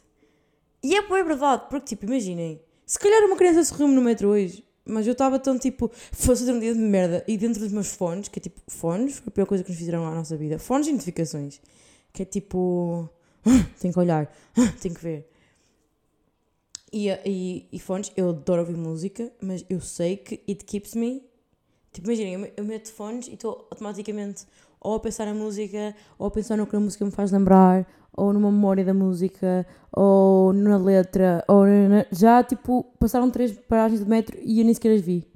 E 0.83 0.95
é 0.95 1.01
bem 1.01 1.23
verdade, 1.23 1.63
porque 1.69 1.95
tipo, 1.95 2.05
imaginem, 2.05 2.61
se 2.85 2.99
calhar 2.99 3.23
uma 3.25 3.37
criança 3.37 3.63
sorriu-me 3.63 3.95
no 3.95 4.01
metro 4.01 4.27
hoje, 4.27 4.63
mas 4.85 5.07
eu 5.07 5.13
estava 5.13 5.39
tão 5.39 5.57
tipo, 5.57 5.89
fosse 6.11 6.43
um 6.51 6.59
dia 6.59 6.73
de 6.73 6.79
merda, 6.79 7.23
e 7.27 7.37
dentro 7.37 7.61
dos 7.61 7.71
meus 7.71 7.93
fones, 7.93 8.27
que 8.27 8.39
é 8.39 8.41
tipo, 8.41 8.59
fones, 8.67 9.17
foi 9.19 9.29
a 9.29 9.31
pior 9.31 9.45
coisa 9.45 9.63
que 9.63 9.69
nos 9.69 9.79
fizeram 9.79 10.03
na 10.03 10.13
nossa 10.13 10.35
vida, 10.35 10.59
fones 10.59 10.87
de 10.87 10.91
notificações, 10.91 11.61
que 12.11 12.23
é 12.23 12.25
tipo, 12.25 13.09
tenho 13.79 13.93
que 13.93 13.99
olhar, 13.99 14.29
tenho 14.81 14.93
que 14.93 15.01
ver. 15.01 15.29
E, 16.91 17.09
e, 17.25 17.67
e 17.71 17.79
fones, 17.79 18.11
eu 18.15 18.29
adoro 18.29 18.61
ouvir 18.61 18.75
música, 18.75 19.31
mas 19.41 19.65
eu 19.69 19.79
sei 19.79 20.17
que 20.17 20.43
it 20.47 20.65
keeps 20.65 20.93
me 20.93 21.23
Tipo, 21.93 22.07
imaginem, 22.07 22.51
eu 22.57 22.65
meto 22.65 22.91
fones 22.91 23.27
e 23.27 23.35
estou 23.35 23.67
automaticamente 23.69 24.47
ou 24.79 24.95
a 24.95 24.99
pensar 24.99 25.25
na 25.25 25.33
música, 25.33 25.95
ou 26.17 26.27
a 26.27 26.31
pensar 26.31 26.57
no 26.57 26.67
que 26.67 26.75
a 26.75 26.79
música 26.79 27.05
me 27.05 27.11
faz 27.11 27.31
lembrar, 27.31 27.87
ou 28.15 28.31
numa 28.33 28.51
memória 28.51 28.85
da 28.85 28.93
música, 28.93 29.65
ou 29.91 30.53
na 30.53 30.77
letra, 30.77 31.43
ou 31.47 31.65
na... 31.65 32.05
já 32.11 32.43
tipo, 32.43 32.83
passaram 32.99 33.29
três 33.29 33.51
paragens 33.51 34.01
de 34.01 34.09
metro 34.09 34.37
e 34.41 34.59
eu 34.59 34.65
nem 34.65 34.73
sequer 34.73 34.95
as 34.95 35.01
vi. 35.01 35.27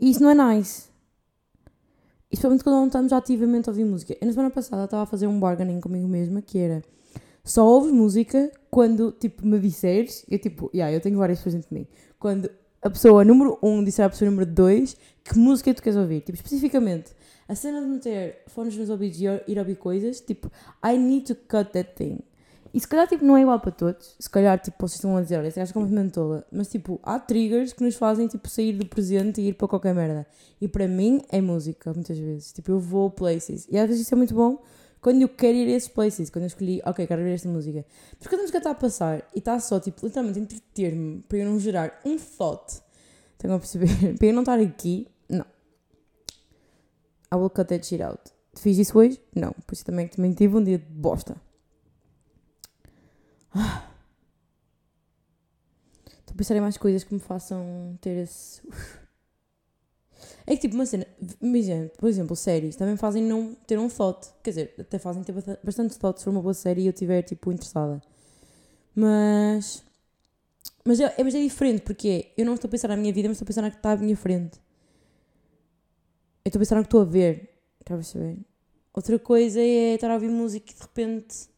Isso 0.00 0.22
não 0.22 0.30
é 0.30 0.54
nice. 0.56 0.90
Especialmente 2.30 2.64
quando 2.64 2.76
não 2.76 2.86
estamos 2.86 3.12
ativamente 3.12 3.68
a 3.68 3.72
ouvir 3.72 3.84
música. 3.84 4.16
Eu 4.20 4.26
na 4.26 4.32
semana 4.32 4.50
passada 4.50 4.84
estava 4.84 5.02
a 5.02 5.06
fazer 5.06 5.26
um 5.26 5.38
bargaining 5.38 5.80
comigo 5.80 6.08
mesma 6.08 6.40
que 6.40 6.58
era 6.58 6.82
só 7.44 7.66
ouves 7.66 7.92
música 7.92 8.50
quando 8.70 9.12
tipo 9.12 9.46
me 9.46 9.58
disseres, 9.58 10.24
eu 10.30 10.38
tipo, 10.38 10.70
yeah, 10.72 10.94
eu 10.94 11.00
tenho 11.00 11.18
várias 11.18 11.38
pessoas 11.38 11.56
dentro 11.56 11.68
de 11.68 11.74
mim. 11.74 11.86
Quando 12.18 12.50
a 12.82 12.90
pessoa 12.90 13.24
número 13.24 13.58
1 13.62 13.68
um 13.68 13.84
disser 13.84 14.04
à 14.04 14.10
pessoa 14.10 14.28
número 14.28 14.50
2 14.50 14.96
que 15.22 15.38
música 15.38 15.72
tu 15.72 15.82
queres 15.82 15.96
ouvir. 15.96 16.20
Tipo, 16.20 16.34
especificamente, 16.34 17.12
a 17.48 17.54
cena 17.54 17.80
de 17.80 17.86
meter 17.86 18.42
fones 18.48 18.76
nos 18.76 18.90
ouvidos 18.90 19.20
e 19.20 19.24
ir 19.46 19.58
ouvir 19.58 19.76
coisas, 19.76 20.20
tipo, 20.20 20.50
I 20.84 20.98
need 20.98 21.26
to 21.26 21.36
cut 21.48 21.70
that 21.72 21.94
thing. 21.94 22.18
E 22.74 22.80
se 22.80 22.88
calhar, 22.88 23.06
tipo, 23.06 23.24
não 23.24 23.36
é 23.36 23.42
igual 23.42 23.60
para 23.60 23.70
todos. 23.70 24.16
Se 24.18 24.28
calhar, 24.28 24.58
tipo, 24.58 24.76
vocês 24.80 24.94
estão 24.94 25.16
a 25.16 25.20
dizer, 25.20 25.38
olha, 25.38 25.48
é 25.48 25.66
completamente 25.66 26.12
tola. 26.12 26.44
Mas, 26.50 26.68
tipo, 26.68 26.98
há 27.02 27.20
triggers 27.20 27.72
que 27.72 27.84
nos 27.84 27.94
fazem, 27.96 28.26
tipo, 28.26 28.48
sair 28.48 28.72
do 28.72 28.86
presente 28.86 29.42
e 29.42 29.48
ir 29.48 29.54
para 29.54 29.68
qualquer 29.68 29.94
merda. 29.94 30.26
E 30.60 30.66
para 30.66 30.88
mim 30.88 31.20
é 31.30 31.40
música, 31.40 31.92
muitas 31.92 32.18
vezes. 32.18 32.50
Tipo, 32.50 32.72
eu 32.72 32.80
vou 32.80 33.10
places. 33.10 33.68
E 33.70 33.78
às 33.78 33.86
vezes 33.86 34.06
isso 34.06 34.14
é 34.14 34.16
muito 34.16 34.34
bom 34.34 34.58
quando 35.02 35.20
eu 35.20 35.28
quero 35.28 35.58
ir 35.58 35.66
a 35.66 35.76
esses 35.76 35.88
places. 35.88 36.30
Quando 36.30 36.44
eu 36.44 36.46
escolhi, 36.46 36.80
ok, 36.86 37.06
quero 37.06 37.22
ver 37.22 37.34
esta 37.34 37.48
música. 37.48 37.84
Mas 38.18 38.28
quando 38.28 38.38
a 38.38 38.42
música 38.42 38.58
está 38.58 38.70
a 38.70 38.74
passar 38.74 39.28
e 39.34 39.40
está 39.40 39.58
só, 39.58 39.80
tipo, 39.80 40.06
literalmente 40.06 40.38
entreter-me 40.38 41.20
para 41.22 41.38
eu 41.38 41.44
não 41.44 41.58
gerar 41.58 42.00
um 42.04 42.16
thought. 42.16 42.80
Estão 43.32 43.52
a 43.52 43.58
perceber? 43.58 43.88
para 44.16 44.26
eu 44.28 44.32
não 44.32 44.42
estar 44.42 44.60
aqui, 44.60 45.08
não. 45.28 45.44
I 47.32 47.34
will 47.34 47.50
cut 47.50 47.68
that 47.68 47.84
shit 47.84 48.00
out. 48.00 48.22
Fiz 48.54 48.78
isso 48.78 48.96
hoje? 48.96 49.20
Não. 49.34 49.52
Por 49.66 49.74
isso 49.74 49.84
também, 49.84 50.06
também 50.06 50.32
tive 50.32 50.56
um 50.56 50.62
dia 50.62 50.78
de 50.78 50.84
bosta. 50.84 51.34
Estou 56.06 56.32
a 56.32 56.36
pensar 56.36 56.54
em 56.54 56.60
mais 56.60 56.78
coisas 56.78 57.02
que 57.02 57.12
me 57.12 57.20
façam 57.20 57.98
ter 58.00 58.22
esse. 58.22 58.62
É 60.46 60.56
que 60.56 60.62
tipo 60.62 60.74
uma 60.74 60.86
cena, 60.86 61.06
por 61.98 62.08
exemplo, 62.08 62.34
séries 62.34 62.76
também 62.76 62.96
fazem 62.96 63.22
não 63.22 63.54
ter 63.66 63.78
um 63.78 63.88
thought. 63.88 64.28
Quer 64.42 64.50
dizer, 64.50 64.74
até 64.78 64.98
fazem 64.98 65.22
ter 65.22 65.34
bastante 65.62 65.96
thought 65.98 66.18
se 66.18 66.24
for 66.24 66.30
uma 66.30 66.42
boa 66.42 66.54
série 66.54 66.82
e 66.82 66.86
eu 66.86 66.90
estiver 66.90 67.22
tipo 67.22 67.52
interessada. 67.52 68.02
Mas. 68.94 69.84
Mas 70.84 70.98
é, 71.00 71.14
é, 71.16 71.24
mas 71.24 71.34
é 71.34 71.40
diferente 71.40 71.82
porque 71.82 72.32
eu 72.36 72.44
não 72.44 72.54
estou 72.54 72.68
a 72.68 72.70
pensar 72.70 72.88
na 72.88 72.96
minha 72.96 73.12
vida, 73.12 73.28
mas 73.28 73.36
estou 73.36 73.46
a 73.46 73.48
pensar 73.48 73.62
na 73.62 73.70
que 73.70 73.76
está 73.76 73.92
à 73.92 73.96
minha 73.96 74.16
frente. 74.16 74.58
Eu 76.44 76.48
estou 76.48 76.58
a 76.58 76.62
pensar 76.62 76.76
no 76.76 76.82
que 76.82 76.88
estou 76.88 77.02
a 77.02 77.04
ver. 77.04 77.50
Está 77.80 77.94
a 77.94 77.98
perceber? 77.98 78.38
Outra 78.92 79.18
coisa 79.18 79.60
é 79.60 79.94
estar 79.94 80.10
a 80.10 80.14
ouvir 80.14 80.28
música 80.28 80.70
e 80.70 80.74
de 80.74 80.82
repente 80.82 81.48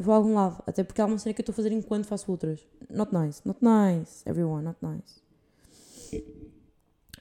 vou 0.00 0.14
a 0.14 0.16
algum 0.16 0.34
lado. 0.34 0.62
Até 0.66 0.82
porque 0.84 1.00
há 1.00 1.06
uma 1.06 1.18
cena 1.18 1.34
que 1.34 1.40
eu 1.40 1.42
estou 1.42 1.52
a 1.52 1.56
fazer 1.56 1.72
enquanto 1.72 2.06
faço 2.06 2.30
outras. 2.30 2.66
Not 2.88 3.12
nice, 3.12 3.42
not 3.44 3.58
nice, 3.62 4.22
everyone, 4.24 4.62
not 4.62 4.78
nice. 4.80 5.20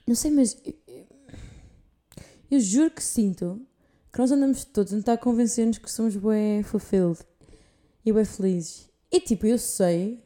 Não 0.09 0.15
sei, 0.15 0.31
mas 0.31 0.59
eu, 0.65 1.07
eu 2.49 2.59
juro 2.59 2.89
que 2.89 3.03
sinto 3.03 3.61
que 4.11 4.17
nós 4.17 4.31
andamos 4.31 4.65
todos 4.65 4.91
a 4.91 4.95
tentar 4.95 5.17
convencer-nos 5.19 5.77
que 5.77 5.91
somos 5.91 6.15
bem 6.15 6.63
fulfilled 6.63 7.19
e 8.03 8.11
bem 8.11 8.25
felizes. 8.25 8.89
E 9.11 9.21
tipo, 9.21 9.45
eu 9.45 9.59
sei 9.59 10.25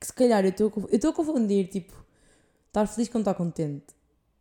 que 0.00 0.04
se 0.08 0.12
calhar 0.12 0.44
eu 0.44 0.48
estou 0.48 1.10
a 1.10 1.12
confundir, 1.12 1.68
tipo, 1.68 2.04
estar 2.66 2.88
feliz 2.88 3.08
com 3.08 3.20
estar 3.20 3.34
contente. 3.34 3.94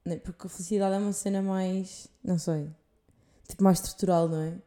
Né? 0.03 0.15
Porque 0.15 0.47
a 0.47 0.49
felicidade 0.49 0.95
é 0.95 0.97
uma 0.97 1.13
cena 1.13 1.39
mais, 1.43 2.07
não 2.23 2.39
sei, 2.39 2.71
tipo, 3.47 3.63
mais 3.63 3.81
estrutural, 3.81 4.27
não 4.29 4.41
é? 4.41 4.57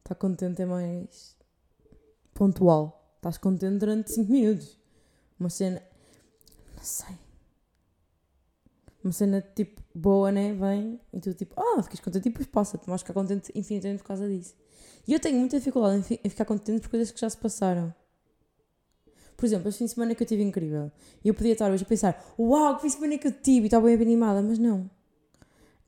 Estar 0.00 0.14
contente 0.16 0.60
é 0.60 0.66
mais 0.66 1.34
pontual. 2.34 3.14
Estás 3.16 3.38
contente 3.38 3.78
durante 3.78 4.12
5 4.12 4.30
minutos. 4.30 4.78
Uma 5.40 5.48
cena. 5.48 5.82
Não 6.76 6.84
sei. 6.84 7.25
Uma 9.06 9.12
cena 9.12 9.40
tipo 9.54 9.80
boa, 9.94 10.32
né? 10.32 10.52
Vem 10.52 10.98
e 11.12 11.20
tu 11.20 11.32
tipo, 11.32 11.54
ah, 11.56 11.80
ficas 11.80 12.00
contente 12.00 12.26
e 12.26 12.30
depois 12.32 12.48
passa-te. 12.48 12.90
Mas 12.90 13.02
ficar 13.02 13.14
contente 13.14 13.52
infinitamente 13.54 14.02
por 14.02 14.08
causa 14.08 14.28
disso. 14.28 14.52
E 15.06 15.12
eu 15.12 15.20
tenho 15.20 15.38
muita 15.38 15.56
dificuldade 15.58 15.98
em, 15.98 16.02
fi 16.02 16.20
em 16.24 16.28
ficar 16.28 16.44
contente 16.44 16.80
por 16.80 16.90
coisas 16.90 17.12
que 17.12 17.20
já 17.20 17.30
se 17.30 17.36
passaram. 17.36 17.94
Por 19.36 19.46
exemplo, 19.46 19.68
este 19.68 19.78
fim 19.78 19.84
de 19.84 19.90
semana 19.92 20.12
que 20.12 20.24
eu 20.24 20.26
tive 20.26 20.42
incrível. 20.42 20.90
E 21.22 21.28
eu 21.28 21.34
podia 21.34 21.52
estar 21.52 21.70
hoje 21.70 21.84
a 21.84 21.86
pensar, 21.86 22.34
uau, 22.36 22.74
que 22.74 22.82
fim 22.82 22.88
de 22.88 22.94
semana 22.94 23.16
que 23.16 23.28
eu 23.28 23.32
tive 23.32 23.60
e 23.60 23.64
estava 23.66 23.86
bem 23.86 23.94
animada, 23.94 24.42
mas 24.42 24.58
não. 24.58 24.90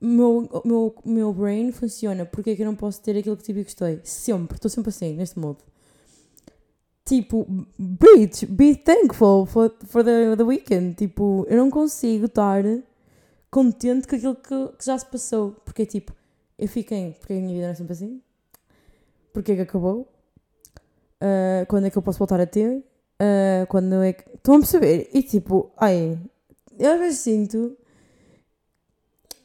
Meu, 0.01 0.49
meu, 0.65 0.95
meu 1.05 1.33
brain 1.33 1.73
funciona, 1.73 2.25
porque 2.25 2.51
é 2.51 2.55
que 2.55 2.63
eu 2.63 2.67
não 2.67 2.77
posso 2.77 3.03
ter 3.03 3.17
aquilo 3.17 3.37
que 3.37 3.43
tive 3.43 3.63
e 3.63 3.65
gostei? 3.65 4.01
Sempre, 4.05 4.59
estou 4.59 4.71
sempre 4.71 4.91
assim, 4.91 5.15
neste 5.15 5.37
modo 5.41 5.59
tipo, 7.09 7.47
bitch, 7.79 8.45
be 8.45 8.77
thankful 8.77 9.47
for, 9.47 9.75
for 9.87 10.05
the, 10.05 10.37
the 10.37 10.43
weekend. 10.43 10.95
Tipo, 10.95 11.47
eu 11.49 11.57
não 11.57 11.71
consigo 11.71 12.27
estar 12.27 12.63
contente 13.51 14.07
com 14.07 14.17
aquilo 14.17 14.35
que, 14.35 14.77
que 14.79 14.85
já 14.85 14.99
se 14.99 15.07
passou. 15.07 15.53
Porque, 15.65 15.87
tipo, 15.87 16.13
eu 16.59 16.69
fiquei, 16.69 17.17
porque 17.19 17.33
a 17.33 17.37
minha 17.37 17.55
vida 17.55 17.67
não 17.67 17.73
é 17.73 17.75
sempre 17.75 17.93
assim. 17.93 18.23
Porque 19.33 19.53
é 19.53 19.57
que 19.57 19.63
acabou? 19.63 20.13
Uh, 21.21 21.67
quando 21.69 21.87
é 21.87 21.91
que 21.91 21.99
eu 21.99 22.03
posso 22.03 22.19
voltar 22.19 22.41
a 22.41 22.47
ter? 22.47 22.79
Uh, 23.21 23.67
quando 23.69 24.03
é 24.03 24.13
que. 24.13 24.29
Estão 24.35 24.55
a 24.55 24.59
perceber? 24.59 25.11
E 25.13 25.23
tipo, 25.23 25.71
ai, 25.77 26.19
eu 26.79 26.93
às 26.93 26.99
vezes 26.99 27.21
sinto. 27.21 27.77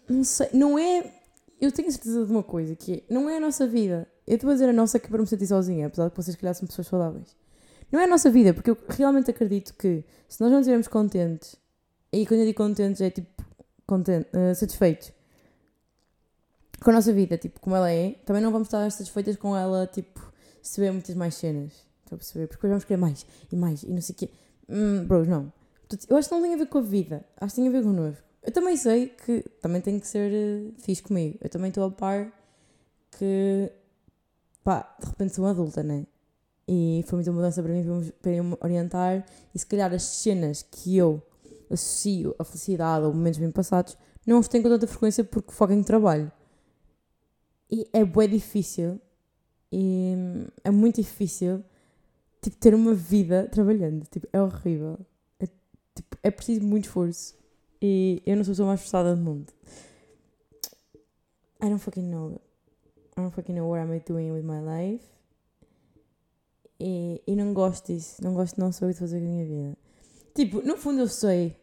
Não 0.07 0.23
sei, 0.23 0.49
não 0.53 0.77
é. 0.77 1.11
Eu 1.59 1.71
tenho 1.71 1.91
certeza 1.91 2.25
de 2.25 2.31
uma 2.31 2.43
coisa, 2.43 2.75
que 2.75 2.93
é, 2.93 3.13
não 3.13 3.29
é 3.29 3.37
a 3.37 3.39
nossa 3.39 3.65
vida. 3.65 4.07
Eu 4.27 4.35
estou 4.35 4.49
a 4.49 4.53
dizer 4.53 4.69
a 4.69 4.73
nossa 4.73 4.99
que 4.99 5.07
é 5.07 5.09
para 5.09 5.19
me 5.19 5.27
sentir 5.27 5.47
sozinha, 5.47 5.87
apesar 5.87 6.09
de 6.09 6.15
vocês, 6.15 6.35
calhar, 6.35 6.53
são 6.53 6.67
pessoas 6.67 6.87
saudáveis. 6.87 7.35
Não 7.91 7.99
é 7.99 8.05
a 8.05 8.07
nossa 8.07 8.29
vida, 8.29 8.53
porque 8.53 8.71
eu 8.71 8.77
realmente 8.89 9.29
acredito 9.29 9.73
que 9.75 10.03
se 10.27 10.41
nós 10.41 10.51
não 10.51 10.59
estivermos 10.59 10.87
contentes, 10.87 11.55
e 12.11 12.25
quando 12.25 12.41
eu 12.41 12.45
digo 12.47 12.57
contentes 12.57 13.01
é 13.01 13.09
tipo 13.09 13.43
contente, 13.85 14.27
uh, 14.35 14.55
satisfeitos 14.55 15.11
com 16.83 16.89
a 16.89 16.93
nossa 16.93 17.13
vida, 17.13 17.37
tipo, 17.37 17.59
como 17.61 17.75
ela 17.75 17.89
é, 17.89 18.11
também 18.25 18.41
não 18.41 18.51
vamos 18.51 18.67
estar 18.67 18.89
satisfeitas 18.91 19.37
com 19.37 19.55
ela, 19.55 19.87
tipo, 19.87 20.19
se 20.61 20.75
tiver 20.75 20.91
muitas 20.91 21.15
mais 21.15 21.35
cenas. 21.35 21.71
Estão 22.03 22.15
a 22.15 22.17
perceber? 22.17 22.47
Porque 22.47 22.67
vamos 22.67 22.83
querer 22.83 22.97
mais 22.97 23.25
e 23.51 23.55
mais 23.55 23.83
e 23.83 23.91
não 23.91 24.01
sei 24.01 24.13
o 24.13 24.17
quê. 24.17 24.29
Hum, 24.69 25.05
bros, 25.05 25.27
não. 25.27 25.51
Eu 26.09 26.17
acho 26.17 26.27
que 26.27 26.35
não 26.35 26.41
tem 26.41 26.53
a 26.53 26.57
ver 26.57 26.67
com 26.67 26.79
a 26.79 26.81
vida, 26.81 27.25
acho 27.39 27.55
que 27.55 27.61
tem 27.61 27.69
a 27.69 27.71
ver 27.71 27.83
connosco. 27.83 28.23
Eu 28.41 28.51
também 28.51 28.75
sei 28.75 29.07
que 29.07 29.41
também 29.61 29.79
tem 29.79 29.99
que 29.99 30.07
ser 30.07 30.31
uh, 30.31 30.73
fixe 30.79 31.01
comigo. 31.01 31.37
Eu 31.41 31.49
também 31.49 31.69
estou 31.69 31.85
a 31.85 31.91
par 31.91 32.31
que, 33.17 33.71
pá, 34.63 34.95
de 34.99 35.07
repente 35.07 35.35
sou 35.35 35.45
uma 35.45 35.51
adulta, 35.51 35.81
né? 35.81 36.05
E 36.67 37.03
foi 37.07 37.17
muita 37.17 37.31
mudança 37.31 37.61
para 37.63 37.71
mim, 37.71 38.11
para 38.21 38.31
me 38.31 38.57
orientar. 38.61 39.25
E 39.55 39.59
se 39.59 39.65
calhar 39.65 39.93
as 39.93 40.03
cenas 40.03 40.61
que 40.63 40.97
eu 40.97 41.21
associo 41.73 42.35
a 42.39 42.43
felicidade 42.43 43.05
ou 43.05 43.13
momentos 43.13 43.39
bem 43.39 43.51
passados 43.51 43.97
não 44.25 44.39
os 44.39 44.47
tenho 44.47 44.63
com 44.63 44.69
tanta 44.69 44.87
frequência 44.87 45.23
porque 45.23 45.51
foco 45.51 45.73
em 45.73 45.83
trabalho. 45.83 46.31
E 47.69 47.87
é 47.91 48.05
bem 48.05 48.29
difícil. 48.29 48.99
E 49.71 50.13
é 50.63 50.71
muito 50.71 51.01
difícil 51.01 51.63
tipo, 52.41 52.55
ter 52.57 52.73
uma 52.73 52.93
vida 52.93 53.47
trabalhando. 53.51 54.05
Tipo, 54.05 54.27
é 54.31 54.41
horrível. 54.41 54.97
É, 55.39 55.47
tipo, 55.47 56.17
é 56.21 56.31
preciso 56.31 56.65
muito 56.65 56.85
esforço. 56.85 57.35
E 57.81 58.21
eu 58.25 58.37
não 58.37 58.43
sou 58.43 58.51
a 58.51 58.53
pessoa 58.53 58.67
mais 58.67 58.79
esforçada 58.79 59.15
do 59.15 59.21
mundo. 59.21 59.51
I 61.61 61.69
don't 61.69 61.79
fucking 61.79 62.09
know. 62.09 62.41
I 63.17 63.21
don't 63.21 63.35
fucking 63.35 63.53
know 63.53 63.69
what 63.69 63.81
am 63.81 63.93
I 63.93 63.99
doing 63.99 64.31
with 64.31 64.43
my 64.43 64.61
life. 64.61 65.05
E, 66.79 67.21
e 67.27 67.35
não 67.35 67.53
gosto 67.53 67.93
disso. 67.93 68.23
Não 68.23 68.33
gosto, 68.33 68.57
não 68.57 68.71
sei 68.71 68.89
o 68.89 68.93
que 68.93 68.99
fazer 68.99 69.19
com 69.19 69.25
a 69.25 69.29
minha 69.29 69.45
vida. 69.45 69.77
Tipo, 70.33 70.61
no 70.61 70.77
fundo 70.77 71.01
eu 71.01 71.07
sei, 71.07 71.55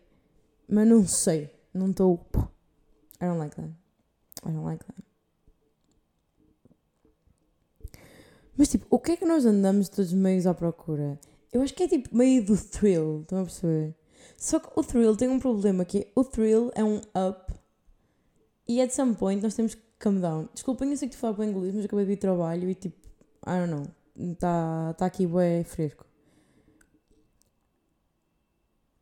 mas 0.71 0.89
não 0.89 1.07
sei. 1.07 1.50
Não 1.73 1.91
estou. 1.91 2.27
I 3.21 3.27
don't 3.27 3.39
like 3.39 3.57
that. 3.57 3.71
I 4.45 4.50
don't 4.50 4.65
like 4.65 4.85
that. 4.85 5.03
Mas 8.57 8.69
tipo, 8.69 8.87
o 8.91 8.99
que 8.99 9.12
é 9.12 9.17
que 9.17 9.25
nós 9.25 9.47
andamos 9.47 9.89
todos 9.89 10.12
meios 10.12 10.47
à 10.47 10.55
procura? 10.55 11.19
Eu 11.53 11.62
acho 11.62 11.75
que 11.75 11.83
é 11.83 11.89
tipo 11.89 12.15
meio 12.17 12.45
do 12.45 12.57
thrill, 12.57 13.23
estão 13.23 13.41
a 13.41 13.45
perceber? 13.45 13.95
Só 14.37 14.59
que 14.61 14.69
o 14.75 14.83
thrill 14.83 15.17
tem 15.17 15.29
um 15.29 15.39
problema 15.39 15.85
que 15.85 15.99
é, 15.99 16.12
o 16.15 16.25
thrill 16.25 16.71
é 16.75 16.85
um 16.85 16.97
up 16.97 17.53
e 18.69 18.81
at 18.81 18.91
some 18.91 19.15
point 19.15 19.43
nós 19.43 19.55
temos 19.55 19.75
que 19.75 19.83
come 20.03 20.21
down. 20.21 20.49
Desculpem, 20.53 20.91
eu 20.91 20.97
sei 20.97 21.09
que 21.09 21.17
tu 21.17 21.19
falas 21.19 21.37
para 21.37 21.47
inglês, 21.47 21.75
mas 21.75 21.85
acabei 21.85 22.05
de 22.05 22.12
ir 22.12 22.17
trabalho 22.17 22.69
e 22.69 22.75
tipo, 22.75 23.09
I 23.47 23.67
don't 23.67 23.71
know 23.71 24.00
está 24.29 24.95
tá 24.95 25.07
aqui 25.07 25.27
bué 25.27 25.65
fresco. 25.65 26.05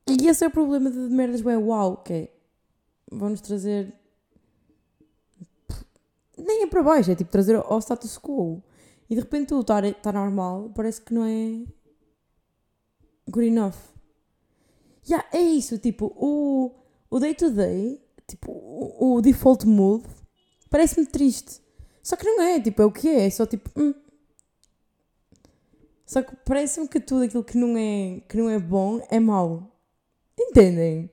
E 0.09 0.27
esse 0.27 0.45
é 0.45 0.49
o 0.49 0.51
problema 0.51 0.91
de 0.91 0.99
merdas 0.99 1.41
bué 1.41 1.57
uau, 1.57 1.99
que 1.99 2.13
é, 2.13 2.29
vão-nos 3.11 3.41
trazer... 3.41 3.93
Nem 6.37 6.63
é 6.63 6.67
para 6.67 6.83
baixo, 6.83 7.11
é 7.11 7.15
tipo 7.15 7.31
trazer 7.31 7.57
ao 7.57 7.81
status 7.81 8.17
quo. 8.19 8.63
E 9.11 9.15
de 9.15 9.21
repente 9.21 9.49
tu 9.49 9.61
está 9.61 9.81
tá 9.93 10.13
normal, 10.13 10.71
parece 10.75 11.03
que 11.03 11.13
não 11.13 11.25
é 11.25 11.65
good 13.29 13.47
enough. 13.47 13.77
Yeah, 15.09 15.27
é 15.33 15.41
isso, 15.41 15.79
tipo, 15.79 16.13
o, 16.17 16.75
o 17.11 17.19
day 17.19 17.35
to 17.35 17.51
day, 17.51 18.01
tipo, 18.27 18.53
o, 18.53 19.17
o 19.17 19.21
default 19.21 19.67
mood, 19.67 20.05
parece-me 20.71 21.07
triste. 21.07 21.61
Só 22.03 22.15
que 22.17 22.25
não 22.25 22.43
é, 22.43 22.61
tipo, 22.61 22.83
é 22.83 22.85
o 22.85 22.93
que 22.93 23.09
é, 23.09 23.27
é 23.27 23.31
só 23.31 23.47
tipo, 23.47 23.71
hum, 23.79 23.95
só 26.09 26.23
que 26.23 26.35
parece-me 26.37 26.89
que 26.89 27.01
tudo 27.01 27.25
aquilo 27.25 27.45
que 27.45 27.59
não 27.59 27.77
é, 27.77 28.23
que 28.27 28.39
não 28.39 28.49
é 28.49 28.59
bom 28.59 29.07
é 29.11 29.21
mau. 29.21 29.78
Entendem? 30.39 31.11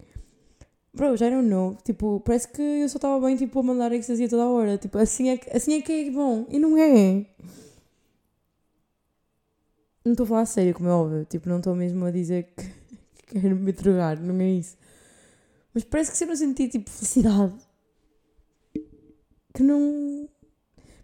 Bro, 0.93 1.17
já 1.17 1.29
don't 1.29 1.49
know. 1.49 1.75
Tipo, 1.83 2.21
parece 2.21 2.47
que 2.47 2.61
eu 2.61 2.87
só 2.87 2.97
estava 2.97 3.19
bem 3.25 3.35
tipo, 3.35 3.59
a 3.59 3.63
mandar 3.63 3.91
ecstasia 3.91 4.29
toda 4.29 4.43
a 4.43 4.49
hora. 4.49 4.77
Tipo, 4.77 4.97
assim 4.97 5.29
é, 5.29 5.37
que, 5.37 5.49
assim 5.55 5.73
é 5.73 5.81
que 5.81 5.91
é 5.91 6.11
bom. 6.11 6.45
E 6.49 6.57
não 6.57 6.77
é. 6.77 7.25
Não 10.05 10.13
estou 10.13 10.23
a 10.23 10.27
falar 10.27 10.41
a 10.41 10.45
sério, 10.45 10.73
como 10.73 10.87
é 10.87 10.91
óbvio. 10.93 11.25
Tipo, 11.25 11.49
não 11.49 11.57
estou 11.57 11.75
mesmo 11.75 12.05
a 12.05 12.11
dizer 12.11 12.53
que, 12.55 12.63
que 13.25 13.39
quero 13.41 13.55
me 13.55 13.71
drogar. 13.73 14.21
Não 14.21 14.39
é 14.39 14.51
isso. 14.51 14.77
Mas 15.73 15.83
parece 15.83 16.11
que 16.11 16.17
se 16.17 16.23
eu 16.23 16.29
não 16.29 16.35
sentir, 16.35 16.69
tipo, 16.69 16.89
felicidade. 16.89 17.53
Que 19.53 19.63
não... 19.63 20.29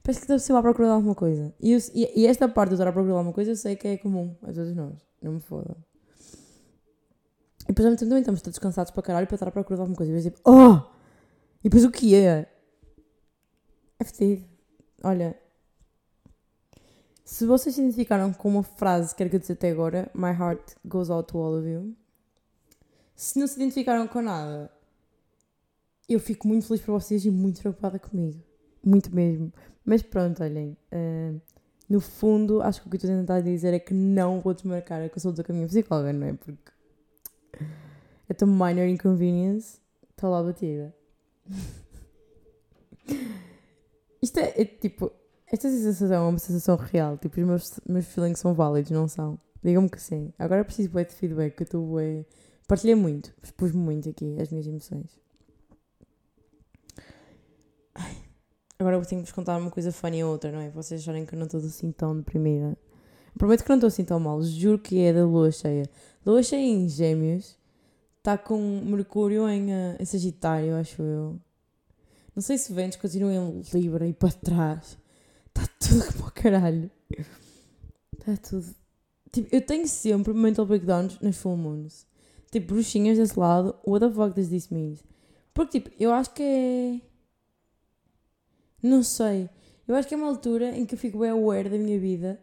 Parece 0.04 0.22
que 0.22 0.28
deve 0.28 0.40
ser 0.40 0.54
à 0.54 0.62
procura 0.62 0.88
de 0.88 0.94
alguma 0.94 1.16
coisa. 1.16 1.54
E, 1.60 1.74
eu, 1.74 1.80
e, 1.94 2.22
e, 2.22 2.28
esta 2.28 2.48
parte 2.48 2.70
de 2.70 2.76
estar 2.76 2.88
à 2.88 2.92
procura 2.92 3.14
de 3.14 3.18
alguma 3.18 3.34
coisa 3.34 3.52
eu 3.52 3.56
sei 3.56 3.76
que 3.76 3.88
é 3.88 3.98
comum 3.98 4.36
a 4.42 4.54
todos 4.54 4.74
nós. 4.74 5.06
Não 5.22 5.34
me 5.34 5.40
foda. 5.40 5.76
E 7.64 7.68
depois 7.68 7.86
ao 7.86 7.92
mesmo 7.92 8.08
tempo 8.08 8.20
estamos 8.20 8.42
todos 8.42 8.60
cansados 8.60 8.92
para 8.92 9.04
caralho 9.04 9.28
para 9.28 9.36
estar 9.36 9.48
à 9.48 9.52
procura 9.52 9.78
de 9.78 9.82
alguma 9.82 9.98
coisa. 9.98 10.12
E 10.12 10.16
depois 10.16 10.36
tipo, 10.36 10.50
oh! 10.50 10.92
E 11.64 11.70
depois 11.70 11.84
o 11.84 11.92
que 11.92 12.16
é? 12.16 12.52
É 14.00 14.04
fedido. 14.04 14.46
Olha. 15.04 15.40
Se 17.24 17.46
vocês 17.46 17.76
se 17.76 17.82
identificaram 17.82 18.34
com 18.34 18.50
uma 18.50 18.64
frase 18.64 19.10
que 19.10 19.18
quero 19.18 19.30
que 19.30 19.36
eu 19.38 19.40
disse 19.40 19.54
até 19.54 19.70
agora, 19.70 20.12
My 20.14 20.32
heart 20.32 20.76
goes 20.86 21.10
out 21.10 21.32
to 21.32 21.38
all 21.38 21.58
of 21.58 21.68
you. 21.68 21.96
Se 23.16 23.40
não 23.40 23.48
se 23.48 23.56
identificaram 23.56 24.08
com 24.08 24.22
nada, 24.22 24.72
eu 26.10 26.20
fico 26.20 26.48
muito 26.48 26.66
feliz 26.66 26.82
por 26.84 27.00
vocês 27.00 27.24
e 27.24 27.32
muito 27.32 27.62
preocupada 27.62 28.00
comigo. 28.00 28.44
Muito 28.84 29.14
mesmo. 29.16 29.54
Mas 29.86 30.02
pronto, 30.02 30.44
olhem. 30.44 30.76
Uh, 30.92 31.40
no 31.88 32.02
fundo, 32.02 32.62
acho 32.62 32.82
que 32.82 32.88
o 32.88 32.90
que 32.90 32.96
eu 32.96 32.98
estou 32.98 33.14
a 33.14 33.20
tentar 33.20 33.42
dizer 33.42 33.74
é 33.74 33.80
que 33.80 33.94
não 33.94 34.42
vou 34.42 34.54
desmarcar 34.54 35.04
a 35.04 35.10
consulta 35.10 35.44
com 35.44 35.52
a 35.52 35.56
minha 35.56 35.68
psicóloga, 35.68 36.12
não 36.12 36.28
é? 36.28 36.34
Porque 36.34 36.72
é 38.30 38.34
tão 38.34 38.48
minor 38.48 38.88
inconvenience. 38.88 39.80
Estou 40.10 40.30
lá 40.32 40.44
batida. 40.44 40.96
Isto 44.22 44.40
é, 44.40 44.62
é, 44.62 44.66
tipo. 44.66 45.12
Esta 45.52 45.70
sensação 45.70 46.26
é 46.26 46.30
uma 46.30 46.40
sensação 46.40 46.78
real. 46.78 47.18
Tipo, 47.18 47.42
os 47.42 47.48
meus, 47.48 47.80
meus 47.88 48.06
feelings 48.06 48.40
são 48.40 48.54
válidos, 48.54 48.92
não 48.92 49.08
são? 49.08 49.38
Digam-me 49.64 49.90
que 49.90 50.02
sim. 50.02 50.34
Agora 50.40 50.64
preciso 50.64 50.90
de 50.90 51.06
feedback, 51.14 51.56
que 51.56 51.64
eu 51.64 51.66
estou 51.66 51.96
bem. 51.96 52.26
Partilhei 52.68 52.96
muito, 52.96 53.34
expus 53.44 53.74
muito 53.74 54.08
aqui 54.08 54.40
as 54.40 54.50
minhas 54.50 54.66
emoções. 54.66 55.20
Ai. 57.94 58.16
Agora 58.80 58.96
eu 58.96 59.06
tenho 59.06 59.22
que 59.22 59.28
vos 59.28 59.36
contar 59.36 59.58
uma 59.58 59.70
coisa 59.70 59.92
funny 59.92 60.24
ou 60.24 60.32
outra, 60.32 60.52
não 60.52 60.62
é? 60.62 60.70
Vocês 60.70 61.02
acharem 61.02 61.26
que 61.26 61.36
eu 61.36 61.40
não 61.40 61.46
estou 61.46 61.60
assim 61.60 61.92
tão 61.92 62.16
deprimida. 62.18 62.78
Prometo 63.38 63.64
que 63.64 63.70
não 63.70 63.78
estou 63.78 63.88
assim 63.88 64.04
tão 64.04 64.20
mal. 64.20 64.42
Juro 64.42 64.80
que 64.80 65.00
é 65.00 65.14
da 65.14 65.26
lua 65.26 65.52
cheia. 65.52 65.90
Lua 66.26 66.44
cheia 66.44 66.66
em 66.66 66.88
Gêmeos. 66.88 67.58
Está 68.18 68.38
com 68.38 68.82
Mercúrio 68.86 69.50
em, 69.50 69.72
uh, 69.72 69.96
em 70.00 70.06
Sagitário, 70.06 70.76
acho 70.76 71.02
eu. 71.02 71.40
Não 72.36 72.42
sei 72.42 72.58
se 72.58 72.72
Vênus 72.72 72.96
continua 72.96 73.34
em 73.34 73.62
Libra 73.74 74.08
e 74.08 74.14
para 74.14 74.32
trás. 74.32 74.98
Está 75.48 75.68
tudo 75.80 76.06
como 76.14 76.28
o 76.28 76.32
caralho. 76.32 76.90
Está 78.14 78.38
tudo. 78.38 78.76
Tipo, 79.32 79.56
eu 79.56 79.62
tenho 79.62 79.88
sempre 79.88 80.34
mental 80.34 80.66
breakdowns 80.66 81.20
nas 81.20 81.38
full 81.38 81.58
moons. 81.58 82.06
Tipo, 82.52 82.74
bruxinhas 82.74 83.18
desse 83.18 83.40
lado. 83.40 83.76
What 83.86 84.06
the 84.06 84.14
fuck 84.14 84.36
does 84.36 84.50
this 84.50 84.70
mean? 84.70 84.98
Porque, 85.54 85.80
tipo, 85.80 85.92
eu 86.00 86.14
acho 86.14 86.34
que 86.34 86.44
é. 86.44 87.02
Não 88.84 89.04
sei. 89.04 89.50
Eu 89.88 89.96
acho 89.96 90.08
que 90.08 90.14
é 90.14 90.18
uma 90.18 90.28
altura 90.28 90.78
em 90.78 90.86
que 90.86 90.96
eu 90.96 91.00
fico 91.00 91.20
bem 91.20 91.30
aware 91.30 91.70
da 91.70 91.78
minha 91.78 92.00
vida. 92.00 92.40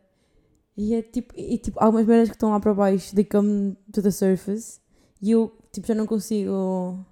E 0.79 0.95
é 0.95 1.03
tipo. 1.03 1.35
E, 1.37 1.59
tipo, 1.59 1.77
algumas 1.83 2.07
merdas 2.07 2.29
que 2.29 2.37
estão 2.37 2.51
lá 2.51 2.61
para 2.61 2.73
baixo, 2.73 3.13
they 3.13 3.25
come 3.25 3.77
to 3.93 4.01
the 4.01 4.13
surface. 4.13 4.79
E 5.21 5.33
eu, 5.33 5.53
tipo, 5.73 5.85
já 5.89 5.95
não 5.95 6.07
consigo 6.07 7.05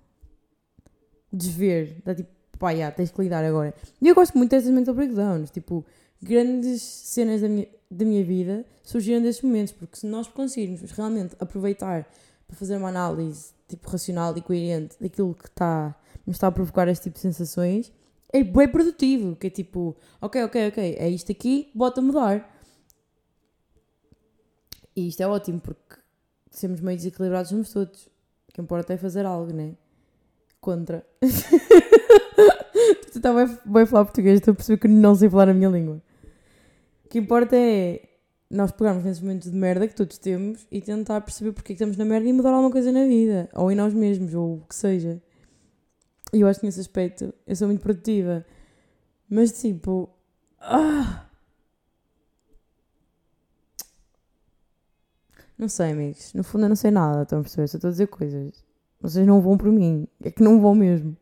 desver. 1.33 2.01
Dá 2.05 2.15
tipo, 2.15 2.31
pá, 2.61 2.73
já, 2.73 2.93
tens 2.93 3.11
que 3.11 3.21
lidar 3.21 3.45
agora. 3.45 3.75
E 4.01 4.07
eu 4.07 4.15
gosto 4.15 4.39
muito 4.39 4.53
dessas 4.53 4.71
mental 4.71 4.95
breakdowns, 4.95 5.51
tipo, 5.51 5.85
grandes 6.23 6.81
cenas 6.81 7.41
da 7.41 7.49
minha, 7.49 7.67
da 7.91 8.05
minha 8.05 8.25
vida 8.25 8.65
surgiram 8.85 9.21
desses 9.21 9.43
momentos, 9.43 9.73
porque 9.73 9.97
se 9.97 10.07
nós 10.07 10.29
conseguirmos 10.29 10.89
realmente 10.93 11.35
aproveitar 11.41 12.09
para 12.47 12.57
fazer 12.57 12.77
uma 12.77 12.89
análise, 12.89 13.53
tipo, 13.67 13.91
racional 13.91 14.37
e 14.39 14.43
coerente 14.43 14.95
daquilo 15.01 15.35
que 15.35 15.49
está, 15.49 15.93
nos 16.25 16.37
está 16.37 16.47
a 16.47 16.53
provocar 16.53 16.87
este 16.87 17.05
tipo 17.05 17.15
de 17.15 17.21
sensações, 17.21 17.93
é 18.33 18.45
bem 18.45 18.69
produtivo, 18.69 19.35
que 19.35 19.49
é 19.49 19.51
tipo, 19.51 19.97
ok, 20.21 20.45
ok, 20.45 20.69
ok, 20.69 20.97
é 21.01 21.09
isto 21.09 21.33
aqui, 21.33 21.69
bota 21.75 22.01
a 22.01 22.05
mudar. 22.05 22.56
E 24.97 25.09
isto 25.09 25.21
é 25.21 25.29
ótimo, 25.29 25.61
porque 25.61 25.97
sermos 26.51 26.81
meio 26.81 26.97
desequilibrados 26.97 27.51
somos 27.51 27.71
todos. 27.71 28.07
O 28.49 28.53
que 28.55 28.61
importa 28.61 28.95
é 28.95 28.97
fazer 28.97 29.27
algo, 29.27 29.53
né? 29.53 29.75
Contra. 30.61 31.07
tu 33.13 33.19
está 33.19 33.33
bem, 33.33 33.83
a 33.83 33.87
falar 33.87 34.07
português, 34.07 34.41
estou 34.41 34.53
a 34.53 34.55
perceber 34.55 34.79
que 34.79 34.89
não 34.89 35.15
sei 35.15 35.29
falar 35.29 35.51
a 35.51 35.55
minha 35.55 35.69
língua. 35.69 36.03
O 37.05 37.09
que 37.09 37.19
importa 37.19 37.55
é 37.55 38.09
nós 38.51 38.73
pegarmos 38.73 39.05
nesses 39.05 39.23
momentos 39.23 39.51
de 39.51 39.57
merda 39.57 39.87
que 39.87 39.95
todos 39.95 40.17
temos 40.19 40.67
e 40.71 40.81
tentar 40.81 41.21
perceber 41.21 41.53
porque 41.53 41.73
é 41.73 41.77
que 41.77 41.83
estamos 41.83 41.97
na 41.97 42.05
merda 42.05 42.29
e 42.29 42.33
mudar 42.33 42.51
alguma 42.51 42.71
coisa 42.71 42.91
na 42.91 43.05
vida, 43.05 43.51
ou 43.53 43.71
em 43.71 43.75
nós 43.75 43.93
mesmos, 43.93 44.35
ou 44.35 44.57
o 44.57 44.63
que 44.67 44.75
seja. 44.75 45.21
E 46.33 46.41
eu 46.41 46.49
acho 46.49 46.61
que 46.61 46.67
nesse 46.67 46.81
aspecto 46.81 47.35
eu 47.47 47.55
sou 47.55 47.69
muito 47.69 47.83
produtiva. 47.83 48.45
Mas 49.29 49.61
tipo. 49.61 50.09
Ah! 50.61 51.26
Não 55.59 55.69
sei, 55.69 55.93
amigos. 55.93 56.35
No 56.35 56.45
fundo 56.45 56.65
eu 56.65 56.69
não 56.69 56.77
sei 56.77 56.91
nada, 56.91 57.23
estão 57.23 57.39
a 57.39 57.43
perceber? 57.43 57.65
Estou 57.65 57.89
a 57.89 57.91
dizer 57.91 58.07
coisas. 58.09 58.65
Vocês 59.01 59.27
não 59.27 59.41
vão 59.41 59.57
por 59.57 59.71
mim. 59.71 60.07
É 60.23 60.31
que 60.31 60.43
não 60.43 60.61
vão 60.61 60.75
mesmo. 60.75 61.17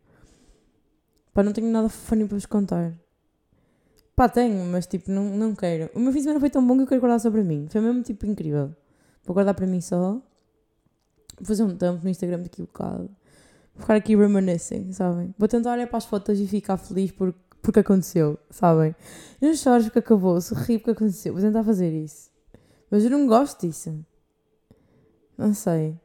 Pá, 1.32 1.42
não 1.42 1.52
tenho 1.52 1.70
nada 1.70 1.88
funny 1.88 2.24
para 2.26 2.36
vos 2.36 2.46
contar. 2.46 2.92
Pá, 4.16 4.28
tenho, 4.28 4.64
mas 4.66 4.86
tipo, 4.86 5.10
não, 5.10 5.24
não 5.24 5.54
quero. 5.54 5.90
O 5.94 5.98
meu 5.98 6.12
fim 6.12 6.18
de 6.18 6.22
semana 6.24 6.40
foi 6.40 6.50
tão 6.50 6.64
bom 6.64 6.76
que 6.76 6.82
eu 6.82 6.86
quero 6.86 7.00
guardar 7.00 7.20
só 7.20 7.30
para 7.30 7.42
mim. 7.42 7.66
Foi 7.68 7.80
mesmo 7.80 8.02
tipo 8.02 8.26
incrível. 8.26 8.74
Vou 9.24 9.34
guardar 9.34 9.54
para 9.54 9.66
mim 9.66 9.80
só. 9.80 10.12
Vou 11.36 11.46
fazer 11.46 11.64
um 11.64 11.76
tampo 11.76 12.04
no 12.04 12.10
Instagram 12.10 12.42
daqui 12.42 12.62
um 12.62 12.66
bocado. 12.66 13.10
Vou 13.74 13.80
ficar 13.80 13.96
aqui 13.96 14.14
reminiscing, 14.14 14.92
sabem? 14.92 15.34
Vou 15.36 15.48
tentar 15.48 15.72
olhar 15.72 15.88
para 15.88 15.98
as 15.98 16.04
fotos 16.04 16.38
e 16.38 16.46
ficar 16.46 16.76
feliz 16.76 17.10
por, 17.10 17.34
porque 17.60 17.80
aconteceu, 17.80 18.38
sabem? 18.50 18.94
Não 19.40 19.52
choro 19.54 19.82
porque 19.84 19.98
acabou, 19.98 20.40
sorri 20.40 20.78
porque 20.78 20.92
aconteceu. 20.92 21.32
Vou 21.32 21.42
tentar 21.42 21.64
fazer 21.64 21.92
isso. 21.92 22.30
Mas 22.88 23.02
eu 23.02 23.10
não 23.10 23.26
gosto 23.26 23.66
disso. 23.66 23.92
Não 25.36 25.52
sei. 25.54 25.98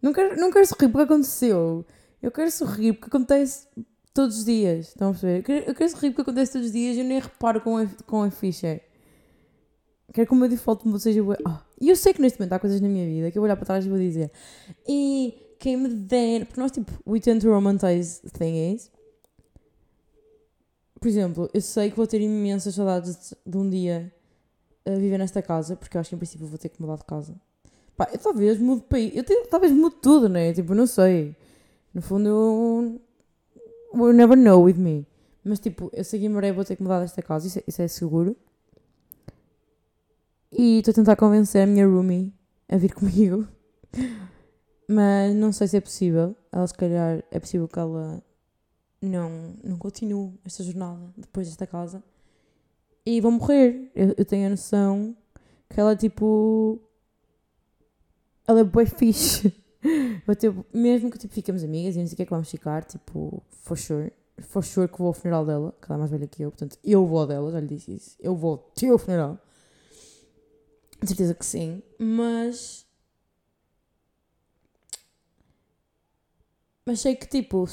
Não 0.00 0.12
quero, 0.12 0.38
não 0.38 0.50
quero 0.50 0.66
sorrir 0.66 0.88
porque 0.90 1.12
aconteceu. 1.12 1.86
Eu 2.20 2.30
quero 2.30 2.50
sorrir 2.50 2.92
porque 2.92 3.06
acontece 3.06 3.66
todos 4.12 4.38
os 4.38 4.44
dias. 4.44 4.88
Estão 4.88 5.08
a 5.08 5.10
perceber? 5.12 5.38
Eu 5.38 5.42
quero, 5.42 5.66
eu 5.66 5.74
quero 5.74 5.90
sorrir 5.90 6.10
porque 6.10 6.22
acontece 6.22 6.52
todos 6.52 6.66
os 6.66 6.72
dias 6.72 6.96
e 6.96 7.00
eu 7.00 7.04
nem 7.04 7.20
reparo 7.20 7.60
com 7.60 7.78
a, 7.78 7.86
com 8.06 8.22
a 8.22 8.30
ficha. 8.30 8.80
Quero 10.12 10.28
que 10.28 10.32
o 10.32 10.36
meu 10.36 10.48
default 10.48 10.86
mode 10.86 11.02
seja. 11.02 11.22
Oh. 11.22 11.34
E 11.80 11.88
eu 11.88 11.96
sei 11.96 12.12
que 12.12 12.20
neste 12.20 12.38
momento 12.38 12.52
há 12.52 12.58
coisas 12.58 12.80
na 12.80 12.88
minha 12.88 13.06
vida 13.06 13.30
que 13.30 13.38
eu 13.38 13.40
vou 13.40 13.46
olhar 13.46 13.56
para 13.56 13.66
trás 13.66 13.84
e 13.84 13.88
vou 13.88 13.98
dizer. 13.98 14.30
E 14.86 15.56
quem 15.58 15.76
me 15.76 15.88
dera. 15.88 16.46
Porque 16.46 16.60
nós, 16.60 16.70
tipo, 16.70 16.92
we 17.06 17.18
tend 17.18 17.40
to 17.40 17.50
romanticize 17.50 18.20
things. 18.38 18.90
Por 21.00 21.08
exemplo, 21.08 21.50
eu 21.52 21.60
sei 21.60 21.90
que 21.90 21.96
vou 21.96 22.06
ter 22.06 22.20
imensas 22.20 22.74
saudades 22.74 23.34
de 23.44 23.56
um 23.56 23.68
dia 23.68 24.14
a 24.86 24.90
viver 24.90 25.18
nesta 25.18 25.42
casa, 25.42 25.76
porque 25.76 25.96
eu 25.96 26.00
acho 26.00 26.10
que 26.10 26.14
em 26.14 26.18
princípio 26.18 26.46
vou 26.46 26.58
ter 26.58 26.68
que 26.68 26.80
mudar 26.80 26.96
de 26.96 27.04
casa. 27.04 27.34
Pá, 27.96 28.08
eu 28.12 28.18
talvez 28.18 28.58
mude 28.58 28.82
de 28.82 28.88
país. 28.88 29.16
Eu 29.16 29.24
tenho, 29.24 29.46
talvez 29.46 29.72
mude 29.72 29.96
tudo, 30.02 30.28
né? 30.28 30.52
Tipo, 30.52 30.74
não 30.74 30.86
sei. 30.86 31.34
No 31.92 32.02
fundo, 32.02 32.28
eu. 32.28 33.00
We'll 33.94 34.12
never 34.12 34.36
know 34.36 34.62
with 34.62 34.74
me. 34.74 35.06
Mas 35.44 35.60
tipo, 35.60 35.90
eu 35.92 36.02
sei 36.02 36.20
que 36.20 36.28
vou 36.28 36.64
ter 36.64 36.74
que 36.76 36.82
mudar 36.82 37.00
desta 37.00 37.22
casa, 37.22 37.46
isso 37.46 37.58
é, 37.58 37.62
isso 37.68 37.82
é 37.82 37.88
seguro. 37.88 38.34
E 40.50 40.78
estou 40.78 40.92
a 40.92 40.94
tentar 40.94 41.16
convencer 41.16 41.62
a 41.62 41.66
minha 41.66 41.86
roomie 41.86 42.32
a 42.68 42.76
vir 42.76 42.92
comigo. 42.94 43.46
Mas 44.88 45.34
não 45.34 45.52
sei 45.52 45.68
se 45.68 45.76
é 45.76 45.80
possível. 45.80 46.34
Ela 46.50 46.66
se 46.66 46.74
calhar 46.74 47.22
é 47.30 47.38
possível 47.38 47.68
que 47.68 47.78
ela 47.78 48.22
não, 49.02 49.54
não 49.62 49.76
continue 49.76 50.32
esta 50.44 50.62
jornada 50.62 51.12
depois 51.16 51.48
desta 51.48 51.66
casa. 51.66 52.02
E 53.04 53.20
vou 53.20 53.30
morrer. 53.30 53.90
Eu, 53.94 54.14
eu 54.16 54.24
tenho 54.24 54.46
a 54.46 54.50
noção 54.50 55.14
que 55.68 55.78
ela 55.78 55.94
tipo. 55.94 56.80
Ela 58.46 58.60
é 58.60 58.64
bem 58.64 58.86
fixe. 58.86 59.54
Vou 60.26 60.34
ter, 60.34 60.54
mesmo 60.72 61.10
que 61.10 61.18
tipo, 61.18 61.34
fiquemos 61.34 61.62
amigas 61.62 61.94
e 61.94 61.98
não 61.98 62.06
sei 62.06 62.14
o 62.14 62.16
que 62.16 62.22
é 62.22 62.24
que 62.24 62.30
vamos 62.30 62.50
ficar, 62.50 62.84
tipo, 62.84 63.42
for 63.50 63.76
sure, 63.76 64.10
for 64.40 64.64
sure 64.64 64.88
que 64.88 64.98
vou 64.98 65.08
ao 65.08 65.12
funeral 65.12 65.44
dela, 65.44 65.74
que 65.78 65.86
ela 65.86 65.96
é 65.96 66.00
mais 66.00 66.10
velha 66.10 66.26
que 66.26 66.42
eu, 66.42 66.50
portanto, 66.50 66.78
eu 66.82 67.06
vou 67.06 67.20
ao 67.20 67.26
dela, 67.26 67.52
já 67.52 67.60
lhe 67.60 67.66
disse 67.66 67.94
isso, 67.94 68.16
eu 68.18 68.34
vou 68.34 68.52
ao 68.52 68.58
teu 68.58 68.98
funeral. 68.98 69.38
De 71.02 71.08
certeza 71.08 71.34
que 71.34 71.44
sim, 71.44 71.82
mas. 71.98 72.86
Mas 76.86 77.00
sei 77.00 77.14
que, 77.14 77.26
tipo, 77.26 77.66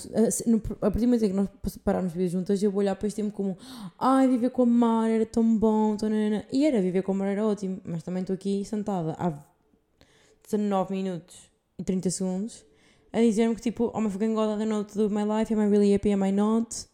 a 0.82 0.90
partir 0.90 1.00
do 1.00 1.08
momento 1.08 1.26
em 1.26 1.30
que 1.30 1.36
nós 1.36 1.50
pararmos 1.84 2.12
de 2.14 2.18
viver 2.18 2.30
juntas, 2.30 2.62
eu 2.64 2.72
vou 2.72 2.80
olhar 2.80 2.96
para 2.96 3.08
este 3.08 3.22
tempo 3.22 3.36
como 3.36 3.58
ai, 4.00 4.28
viver 4.28 4.50
com 4.52 4.64
a 4.64 4.66
Mar 4.66 5.10
era 5.10 5.26
tão 5.26 5.58
bom, 5.58 5.98
tão 5.98 6.10
e 6.52 6.66
era, 6.66 6.82
viver 6.82 7.04
com 7.04 7.12
a 7.12 7.16
Mar 7.16 7.28
era 7.28 7.46
ótimo, 7.46 7.82
mas 7.84 8.04
também 8.04 8.22
estou 8.22 8.34
aqui 8.34 8.64
sentada 8.64 9.14
há 9.20 9.51
19 10.52 10.94
minutos 10.94 11.52
e 11.78 11.84
30 11.84 12.10
segundos 12.10 12.66
a 13.14 13.20
dizer-me 13.20 13.56
que 13.56 13.62
tipo, 13.62 13.92
oh 13.94 14.02
my 14.02 14.10
fucking 14.10 14.34
god, 14.34 14.56
I 14.56 14.58
don't 14.58 14.66
know 14.66 14.84
to 14.84 15.08
do 15.08 15.10
my 15.10 15.24
life, 15.24 15.54
am 15.54 15.62
I 15.62 15.70
really 15.70 15.94
happy, 15.94 16.12
am 16.12 16.24
I 16.26 16.32
not? 16.32 16.86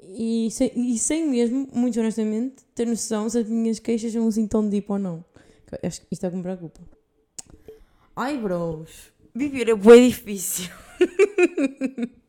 E 0.00 0.50
sem, 0.50 0.72
e 0.74 0.98
sem 0.98 1.28
mesmo, 1.28 1.68
muito 1.72 1.98
honestamente, 1.98 2.64
ter 2.74 2.86
noção 2.86 3.28
se 3.28 3.38
as 3.38 3.48
minhas 3.48 3.78
queixas 3.78 4.12
são 4.12 4.26
assim 4.26 4.46
tão 4.46 4.68
deep 4.68 4.90
ou 4.90 4.98
não. 4.98 5.24
Acho 5.82 6.00
que 6.02 6.08
isto 6.10 6.26
é 6.26 6.30
que 6.30 6.36
me 6.36 6.42
preocupa. 6.42 6.80
Ai, 8.14 8.36
bros, 8.36 9.12
viver 9.34 9.70
é 9.70 9.74
bem 9.74 10.08
difícil. 10.08 10.70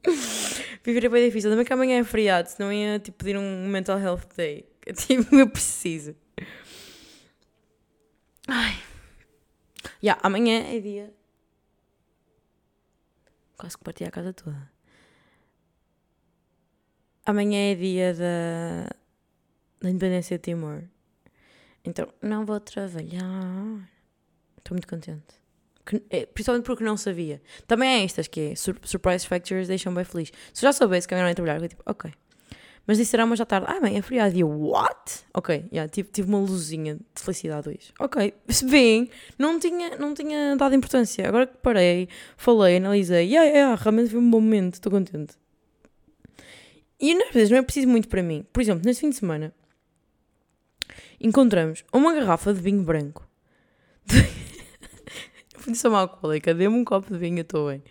Viver 0.84 1.06
é 1.06 1.10
bem 1.10 1.26
difícil. 1.26 1.50
Também 1.50 1.66
que 1.66 1.72
amanhã 1.72 2.00
é 2.00 2.04
feriado, 2.04 2.50
senão 2.50 2.72
ia 2.72 3.00
tipo, 3.00 3.18
pedir 3.18 3.38
um 3.38 3.68
mental 3.68 3.98
health 3.98 4.28
day. 4.36 4.66
Tipo, 4.94 5.34
eu 5.38 5.48
preciso. 5.48 6.14
Ai. 8.46 8.83
Yeah, 10.04 10.20
amanhã 10.22 10.60
é 10.68 10.80
dia. 10.82 11.14
Quase 13.58 13.78
que 13.78 13.84
parti 13.84 14.04
a 14.04 14.12
casa 14.12 14.34
toda. 14.34 14.70
Amanhã 17.26 17.72
é 17.72 17.76
dia 17.76 18.14
da, 18.14 18.90
da 19.80 19.90
independência 19.90 20.38
de 20.38 20.44
Timor. 20.44 20.84
Então 21.86 22.14
não 22.22 22.46
vou 22.46 22.60
trabalhar. 22.60 23.90
Estou 24.58 24.76
muito 24.76 24.88
contente. 24.88 25.42
Que, 25.86 26.04
é, 26.10 26.26
principalmente 26.26 26.66
porque 26.66 26.84
não 26.84 26.98
sabia. 26.98 27.42
Também 27.66 28.02
é 28.02 28.04
estas 28.04 28.28
que 28.28 28.52
é 28.52 28.56
sur 28.56 28.78
Surprise 28.84 29.26
Factors 29.26 29.70
deixam 29.70 29.94
bem 29.94 30.04
feliz. 30.04 30.32
Se 30.54 30.66
eu 30.66 30.70
já 30.70 30.74
soubesse 30.74 31.08
que 31.08 31.14
amanhã 31.14 31.24
não 31.26 31.32
ia 31.32 31.36
trabalhar, 31.36 31.62
eu 31.62 31.70
tipo, 31.70 31.84
ok. 31.86 32.12
Mas 32.86 32.98
disseram 32.98 33.26
uma 33.26 33.36
já 33.36 33.46
tarde, 33.46 33.68
ah, 33.70 33.80
bem, 33.80 33.98
é 33.98 34.02
feriado. 34.02 34.36
E 34.36 34.42
eu, 34.42 34.50
what? 34.50 35.24
Ok, 35.34 35.66
yeah, 35.72 35.90
tive, 35.90 36.10
tive 36.10 36.28
uma 36.28 36.40
luzinha 36.40 36.96
de 36.96 37.22
felicidade 37.22 37.70
hoje. 37.70 37.94
Ok, 37.98 38.34
bem, 38.70 39.10
não 39.38 39.58
tinha, 39.58 39.98
não 39.98 40.14
tinha 40.14 40.56
dado 40.58 40.76
importância. 40.76 41.28
Agora 41.28 41.48
que 41.48 41.58
parei, 41.58 42.10
falei, 42.36 42.78
analisei, 42.78 43.26
yeah, 43.26 43.50
yeah, 43.50 43.76
realmente 43.82 44.10
foi 44.10 44.20
um 44.20 44.30
bom 44.30 44.42
momento, 44.42 44.76
estou 44.76 44.92
contente. 44.92 45.36
E 47.00 47.14
às 47.14 47.34
vezes 47.34 47.50
não 47.50 47.58
é 47.58 47.62
preciso 47.62 47.88
muito 47.88 48.10
para 48.10 48.22
mim. 48.22 48.46
Por 48.52 48.62
exemplo, 48.62 48.86
neste 48.86 49.02
fim 49.02 49.10
de 49.10 49.16
semana, 49.16 49.54
encontramos 51.22 51.86
uma 51.94 52.14
garrafa 52.14 52.54
de 52.54 52.60
vinho 52.60 52.84
branco. 52.84 53.28
Uma 55.86 56.00
alcoólica, 56.00 56.54
dê-me 56.54 56.76
um 56.76 56.84
copo 56.84 57.14
de 57.14 57.18
vinho, 57.18 57.38
eu 57.38 57.44
estou 57.44 57.70
bem. 57.70 57.82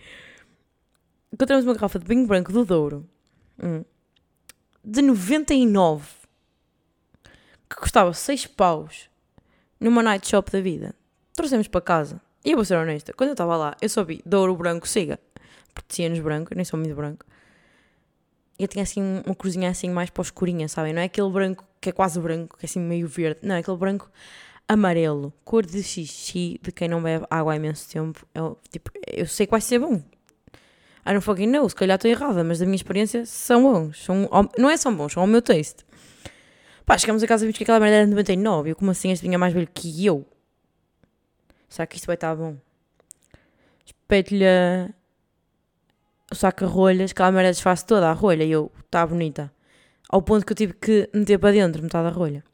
Encontramos 1.32 1.64
uma 1.64 1.72
garrafa 1.72 1.98
de 1.98 2.06
vinho 2.06 2.26
branco 2.26 2.52
do 2.52 2.66
Douro. 2.66 3.08
Hum 3.62 3.82
de 4.84 5.02
99 5.02 6.04
que 7.68 7.76
custava 7.76 8.12
6 8.12 8.46
paus 8.48 9.08
numa 9.80 10.02
night 10.02 10.28
shop 10.28 10.50
da 10.50 10.60
vida. 10.60 10.94
Trouxemos 11.34 11.68
para 11.68 11.80
casa. 11.80 12.20
E 12.44 12.50
eu 12.50 12.56
vou 12.56 12.64
ser 12.64 12.76
honesta, 12.76 13.12
quando 13.12 13.28
eu 13.28 13.34
estava 13.34 13.56
lá, 13.56 13.76
eu 13.80 13.88
só 13.88 14.02
vi 14.04 14.20
Douro 14.26 14.54
branco 14.56 14.86
siga. 14.86 15.18
Porque 15.72 16.08
nos 16.08 16.18
branco, 16.18 16.52
eu 16.52 16.56
nem 16.56 16.64
sou 16.64 16.78
muito 16.78 16.94
branco. 16.94 17.24
E 18.58 18.64
eu 18.64 18.68
tinha 18.68 18.82
assim 18.82 19.22
uma 19.24 19.34
cruzinha 19.34 19.70
assim 19.70 19.90
mais 19.90 20.10
para 20.10 20.22
escurinha, 20.22 20.68
sabem? 20.68 20.92
Não 20.92 21.00
é 21.00 21.04
aquele 21.04 21.30
branco 21.30 21.64
que 21.80 21.88
é 21.88 21.92
quase 21.92 22.20
branco, 22.20 22.58
que 22.58 22.66
é 22.66 22.68
assim 22.68 22.80
meio 22.80 23.08
verde. 23.08 23.40
Não, 23.42 23.54
é 23.54 23.58
aquele 23.58 23.76
branco 23.76 24.10
amarelo, 24.68 25.32
cor 25.44 25.64
de 25.64 25.82
xixi, 25.82 26.58
de 26.62 26.72
quem 26.72 26.88
não 26.88 27.02
bebe 27.02 27.26
água 27.30 27.52
há 27.52 27.56
imenso 27.56 27.88
tempo. 27.88 28.26
Eu, 28.34 28.58
tipo, 28.70 28.90
eu 29.06 29.26
sei 29.26 29.46
que 29.46 29.50
vai 29.50 29.60
ser 29.60 29.78
bom. 29.78 30.02
I 31.04 31.12
don't 31.12 31.20
fucking 31.20 31.48
know, 31.48 31.68
se 31.68 31.74
calhar 31.74 31.96
estou 31.96 32.10
errada, 32.10 32.44
mas 32.44 32.60
da 32.60 32.64
minha 32.64 32.76
experiência 32.76 33.26
são 33.26 33.62
bons. 33.62 34.04
São, 34.04 34.28
não 34.56 34.70
é 34.70 34.76
são 34.76 34.94
bons, 34.94 35.12
são 35.12 35.22
ao 35.22 35.26
meu 35.26 35.42
taste. 35.42 35.84
Pá, 36.86 36.96
chegamos 36.96 37.22
a 37.22 37.26
casa 37.26 37.44
e 37.44 37.46
vimos 37.46 37.58
que 37.58 37.64
aquela 37.64 37.80
merda 37.80 37.96
era 37.96 38.04
de 38.04 38.10
99. 38.10 38.70
Eu, 38.70 38.76
como 38.76 38.90
assim, 38.90 39.10
este 39.10 39.22
vinho 39.22 39.34
é 39.34 39.38
mais 39.38 39.52
velho 39.52 39.68
que 39.72 40.04
eu? 40.06 40.26
Será 41.68 41.86
que 41.86 41.96
isto 41.96 42.06
vai 42.06 42.14
estar 42.14 42.34
bom? 42.36 42.56
Espeto-lhe 43.84 44.44
o 46.30 46.34
saco 46.34 46.64
a 46.64 46.68
rolhas, 46.68 47.10
aquela 47.10 47.32
merda 47.32 47.50
desfaz 47.50 47.82
toda 47.82 48.08
a 48.08 48.12
rolha 48.12 48.44
e 48.44 48.50
eu, 48.50 48.70
está 48.84 49.06
bonita. 49.06 49.52
Ao 50.08 50.22
ponto 50.22 50.44
que 50.44 50.52
eu 50.52 50.56
tive 50.56 50.74
que 50.74 51.08
meter 51.12 51.38
para 51.38 51.52
dentro 51.52 51.82
metade 51.82 52.08
da 52.08 52.14
rolha. 52.14 52.44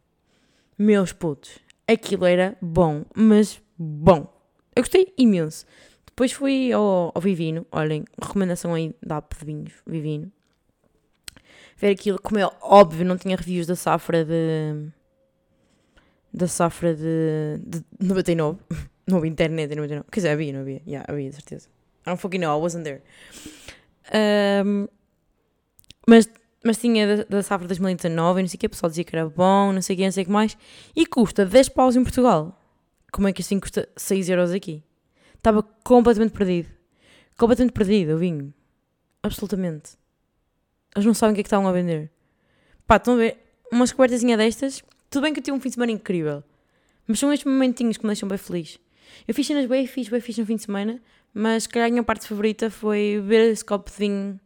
Meus 0.78 1.12
putos, 1.12 1.58
aquilo 1.86 2.24
era 2.24 2.56
bom, 2.62 3.04
mas 3.14 3.60
bom. 3.76 4.32
Eu 4.74 4.82
gostei 4.82 5.12
imenso. 5.18 5.66
Depois 6.18 6.32
fui 6.32 6.72
ao, 6.72 7.12
ao 7.14 7.22
Vivino, 7.22 7.64
olhem, 7.70 8.04
recomendação 8.20 8.74
aí 8.74 8.92
da 9.00 9.18
app 9.18 9.38
de 9.38 9.44
vinhos, 9.44 9.72
Vivino. 9.86 10.32
Ver 11.76 11.90
aquilo, 11.90 12.20
como 12.20 12.40
é 12.40 12.50
óbvio, 12.60 13.06
não 13.06 13.16
tinha 13.16 13.36
reviews 13.36 13.68
da 13.68 13.76
safra 13.76 14.24
de. 14.24 14.88
da 16.34 16.48
safra 16.48 16.92
de. 16.92 17.60
de 17.64 17.84
99. 18.00 18.58
Não 19.06 19.18
havia 19.18 19.30
internet 19.30 19.72
em 19.72 19.76
99. 19.76 20.08
Quer 20.10 20.18
dizer, 20.18 20.28
havia, 20.30 20.52
não 20.52 20.60
havia. 20.60 20.82
Yeah, 20.86 21.10
havia, 21.10 21.32
certeza. 21.32 21.68
I 22.04 22.10
don't 22.10 22.20
fucking 22.20 22.40
know, 22.40 22.58
I 22.58 22.60
wasn't 22.60 22.82
there. 22.82 23.00
Um, 24.66 24.86
mas, 26.06 26.28
mas 26.62 26.78
tinha 26.78 27.16
da, 27.16 27.24
da 27.24 27.42
safra 27.42 27.66
2019 27.66 28.40
e 28.40 28.42
não 28.42 28.48
sei 28.48 28.56
o 28.56 28.60
que, 28.60 28.66
o 28.66 28.70
pessoal 28.70 28.90
dizia 28.90 29.04
que 29.04 29.16
era 29.16 29.26
bom, 29.26 29.72
não 29.72 29.80
sei 29.80 29.94
o 29.94 29.96
que, 29.96 30.04
não 30.04 30.12
sei 30.12 30.24
o 30.24 30.26
que 30.26 30.32
mais. 30.32 30.58
E 30.94 31.06
custa 31.06 31.46
10 31.46 31.68
paus 31.70 31.96
em 31.96 32.02
Portugal. 32.02 32.60
Como 33.10 33.28
é 33.28 33.32
que 33.32 33.40
assim 33.40 33.58
custa 33.58 33.88
6 33.96 34.28
euros 34.28 34.50
aqui? 34.50 34.82
Estava 35.38 35.62
completamente 35.62 36.32
perdido. 36.32 36.68
Completamente 37.36 37.72
perdido 37.72 38.14
o 38.14 38.18
vinho. 38.18 38.52
Absolutamente. 39.22 39.92
Eles 40.94 41.06
não 41.06 41.14
sabem 41.14 41.32
o 41.32 41.34
que 41.34 41.40
é 41.40 41.42
que 41.44 41.46
estavam 41.46 41.68
a 41.68 41.72
vender. 41.72 42.10
Pá, 42.86 42.96
estão 42.96 43.14
a 43.14 43.16
ver? 43.16 43.38
Uma 43.72 43.86
cobertazinha 43.88 44.36
destas. 44.36 44.82
Tudo 45.08 45.22
bem 45.22 45.32
que 45.32 45.40
eu 45.40 45.44
tive 45.44 45.56
um 45.56 45.60
fim 45.60 45.68
de 45.68 45.74
semana 45.74 45.92
incrível. 45.92 46.42
Mas 47.06 47.18
são 47.18 47.32
estes 47.32 47.50
momentinhos 47.50 47.96
que 47.96 48.04
me 48.04 48.08
deixam 48.08 48.28
bem 48.28 48.38
feliz. 48.38 48.78
Eu 49.26 49.34
fiz 49.34 49.46
cenas 49.46 49.66
bem 49.66 49.86
fiz, 49.86 50.08
bem 50.08 50.20
fiz 50.20 50.36
no 50.38 50.44
fim 50.44 50.56
de 50.56 50.62
semana. 50.62 51.00
Mas 51.32 51.64
se 51.64 51.68
calhar 51.68 51.88
a 51.88 51.90
minha 51.90 52.02
parte 52.02 52.26
favorita 52.26 52.70
foi 52.70 53.22
ver 53.24 53.50
esse 53.50 53.64
copo 53.64 53.90
de 53.90 53.96
vinho. 53.96 54.40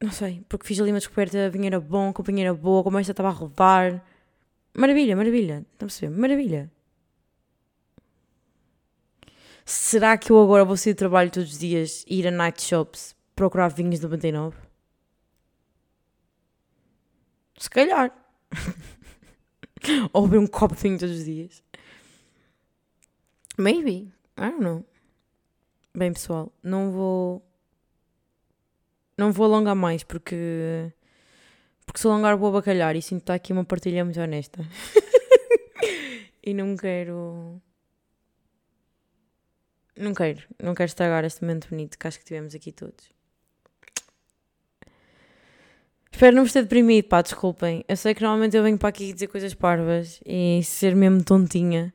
Não 0.00 0.10
sei, 0.10 0.44
porque 0.48 0.66
fiz 0.66 0.80
ali 0.80 0.90
uma 0.90 0.98
descoberta, 0.98 1.48
vinho 1.50 1.66
era 1.66 1.80
bom, 1.80 2.10
a 2.10 2.12
companhia 2.12 2.46
era 2.46 2.54
boa, 2.54 2.82
como 2.82 2.98
esta 2.98 3.12
estava 3.12 3.28
a 3.28 3.32
rodar. 3.32 4.04
Maravilha, 4.76 5.16
maravilha. 5.16 5.64
Estão 5.72 5.86
a 5.86 5.88
perceber? 5.88 6.16
Maravilha. 6.16 6.70
Será 9.64 10.18
que 10.18 10.30
eu 10.30 10.42
agora 10.42 10.64
vou 10.64 10.76
sair 10.76 10.92
de 10.92 10.98
trabalho 10.98 11.30
todos 11.30 11.52
os 11.52 11.58
dias 11.58 12.04
ir 12.06 12.26
a 12.26 12.30
night 12.30 12.62
shops 12.62 13.16
procurar 13.34 13.68
vinhos 13.68 14.00
do 14.00 14.08
99? 14.08 14.56
Se 17.58 17.70
calhar. 17.70 18.12
Ou 20.12 20.26
beber 20.26 20.38
um 20.38 20.46
copo 20.46 20.74
de 20.74 20.82
vinho 20.82 20.98
todos 20.98 21.18
os 21.18 21.24
dias. 21.24 21.62
Maybe. 23.56 24.12
I 24.36 24.50
don't 24.50 24.60
know. 24.60 24.84
Bem, 25.94 26.12
pessoal, 26.12 26.52
não 26.62 26.90
vou. 26.90 27.42
Não 29.16 29.32
vou 29.32 29.46
alongar 29.46 29.76
mais 29.76 30.02
porque. 30.02 30.92
Porque 31.86 32.00
se 32.00 32.06
alongar 32.06 32.36
vou 32.36 32.50
bacalhar 32.50 32.96
e 32.96 33.02
sinto 33.02 33.20
que 33.20 33.22
está 33.22 33.34
aqui 33.34 33.52
uma 33.52 33.64
partilha 33.64 34.04
muito 34.04 34.20
honesta. 34.20 34.66
e 36.42 36.52
não 36.52 36.76
quero. 36.76 37.62
Não 39.96 40.12
quero, 40.12 40.42
não 40.60 40.74
quero 40.74 40.88
estragar 40.88 41.24
este 41.24 41.42
momento 41.42 41.68
bonito 41.68 41.98
que 41.98 42.06
acho 42.06 42.18
que 42.18 42.24
tivemos 42.24 42.54
aqui 42.54 42.72
todos. 42.72 43.14
Espero 46.10 46.36
não 46.36 46.44
vos 46.44 46.52
ter 46.52 46.62
deprimido, 46.62 47.06
pá, 47.06 47.22
desculpem. 47.22 47.84
Eu 47.88 47.96
sei 47.96 48.14
que 48.14 48.22
normalmente 48.22 48.56
eu 48.56 48.62
venho 48.62 48.78
para 48.78 48.88
aqui 48.88 49.12
dizer 49.12 49.26
coisas 49.26 49.52
parvas 49.52 50.20
e 50.24 50.62
ser 50.62 50.94
mesmo 50.94 51.24
tontinha. 51.24 51.92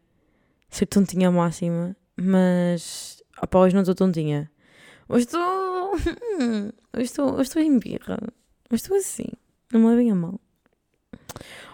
Ser 0.70 0.86
tontinha 0.88 1.32
máxima. 1.32 1.96
Mas, 2.18 3.24
opá, 3.42 3.60
hoje 3.60 3.74
não 3.74 3.82
estou 3.82 3.96
tontinha. 3.96 4.52
Hoje 5.08 5.26
estou... 5.26 5.94
Hoje 6.92 7.06
estou, 7.06 7.34
hoje 7.34 7.44
estou 7.44 7.62
em 7.62 7.78
birra. 7.80 8.18
Hoje 8.72 8.82
estou 8.82 8.98
assim. 8.98 9.28
Não 9.72 9.80
me 9.80 9.88
levem 9.88 10.12
a 10.12 10.16
mal. 10.16 10.40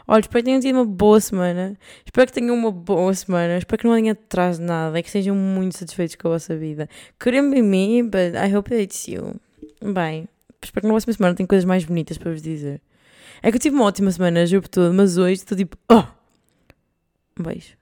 Olha, 0.07 0.19
espero 0.19 0.43
que 0.43 0.45
tenham 0.45 0.59
tido 0.59 0.75
uma 0.75 0.85
boa 0.85 1.19
semana. 1.19 1.77
Espero 2.05 2.27
que 2.27 2.33
tenham 2.33 2.55
uma 2.55 2.71
boa 2.71 3.13
semana. 3.13 3.57
Espero 3.57 3.79
que 3.79 3.87
não 3.87 3.95
venham 3.95 4.11
atrás 4.11 4.59
de 4.59 4.63
nada 4.63 5.01
que 5.01 5.09
sejam 5.09 5.35
muito 5.35 5.77
satisfeitos 5.77 6.15
com 6.15 6.27
a 6.27 6.31
vossa 6.31 6.55
vida. 6.55 6.87
Couldn't 7.19 7.49
be 7.49 7.61
me, 7.61 8.03
but 8.03 8.35
I 8.35 8.55
hope 8.55 8.73
it's 8.73 9.07
you. 9.07 9.35
Bem, 9.81 10.27
espero 10.61 10.81
que 10.81 10.87
na 10.87 10.93
próxima 10.93 11.13
semana 11.13 11.35
tenha 11.35 11.47
coisas 11.47 11.65
mais 11.65 11.83
bonitas 11.83 12.17
para 12.17 12.31
vos 12.31 12.41
dizer. 12.41 12.81
É 13.41 13.49
que 13.51 13.57
eu 13.57 13.61
tive 13.61 13.75
uma 13.75 13.85
ótima 13.85 14.11
semana, 14.11 14.45
juro 14.45 14.63
por 14.63 14.69
tudo, 14.69 14.93
mas 14.93 15.17
hoje 15.17 15.33
estou 15.33 15.57
tipo, 15.57 15.77
oh! 15.91 16.03
Um 17.39 17.43
beijo. 17.43 17.75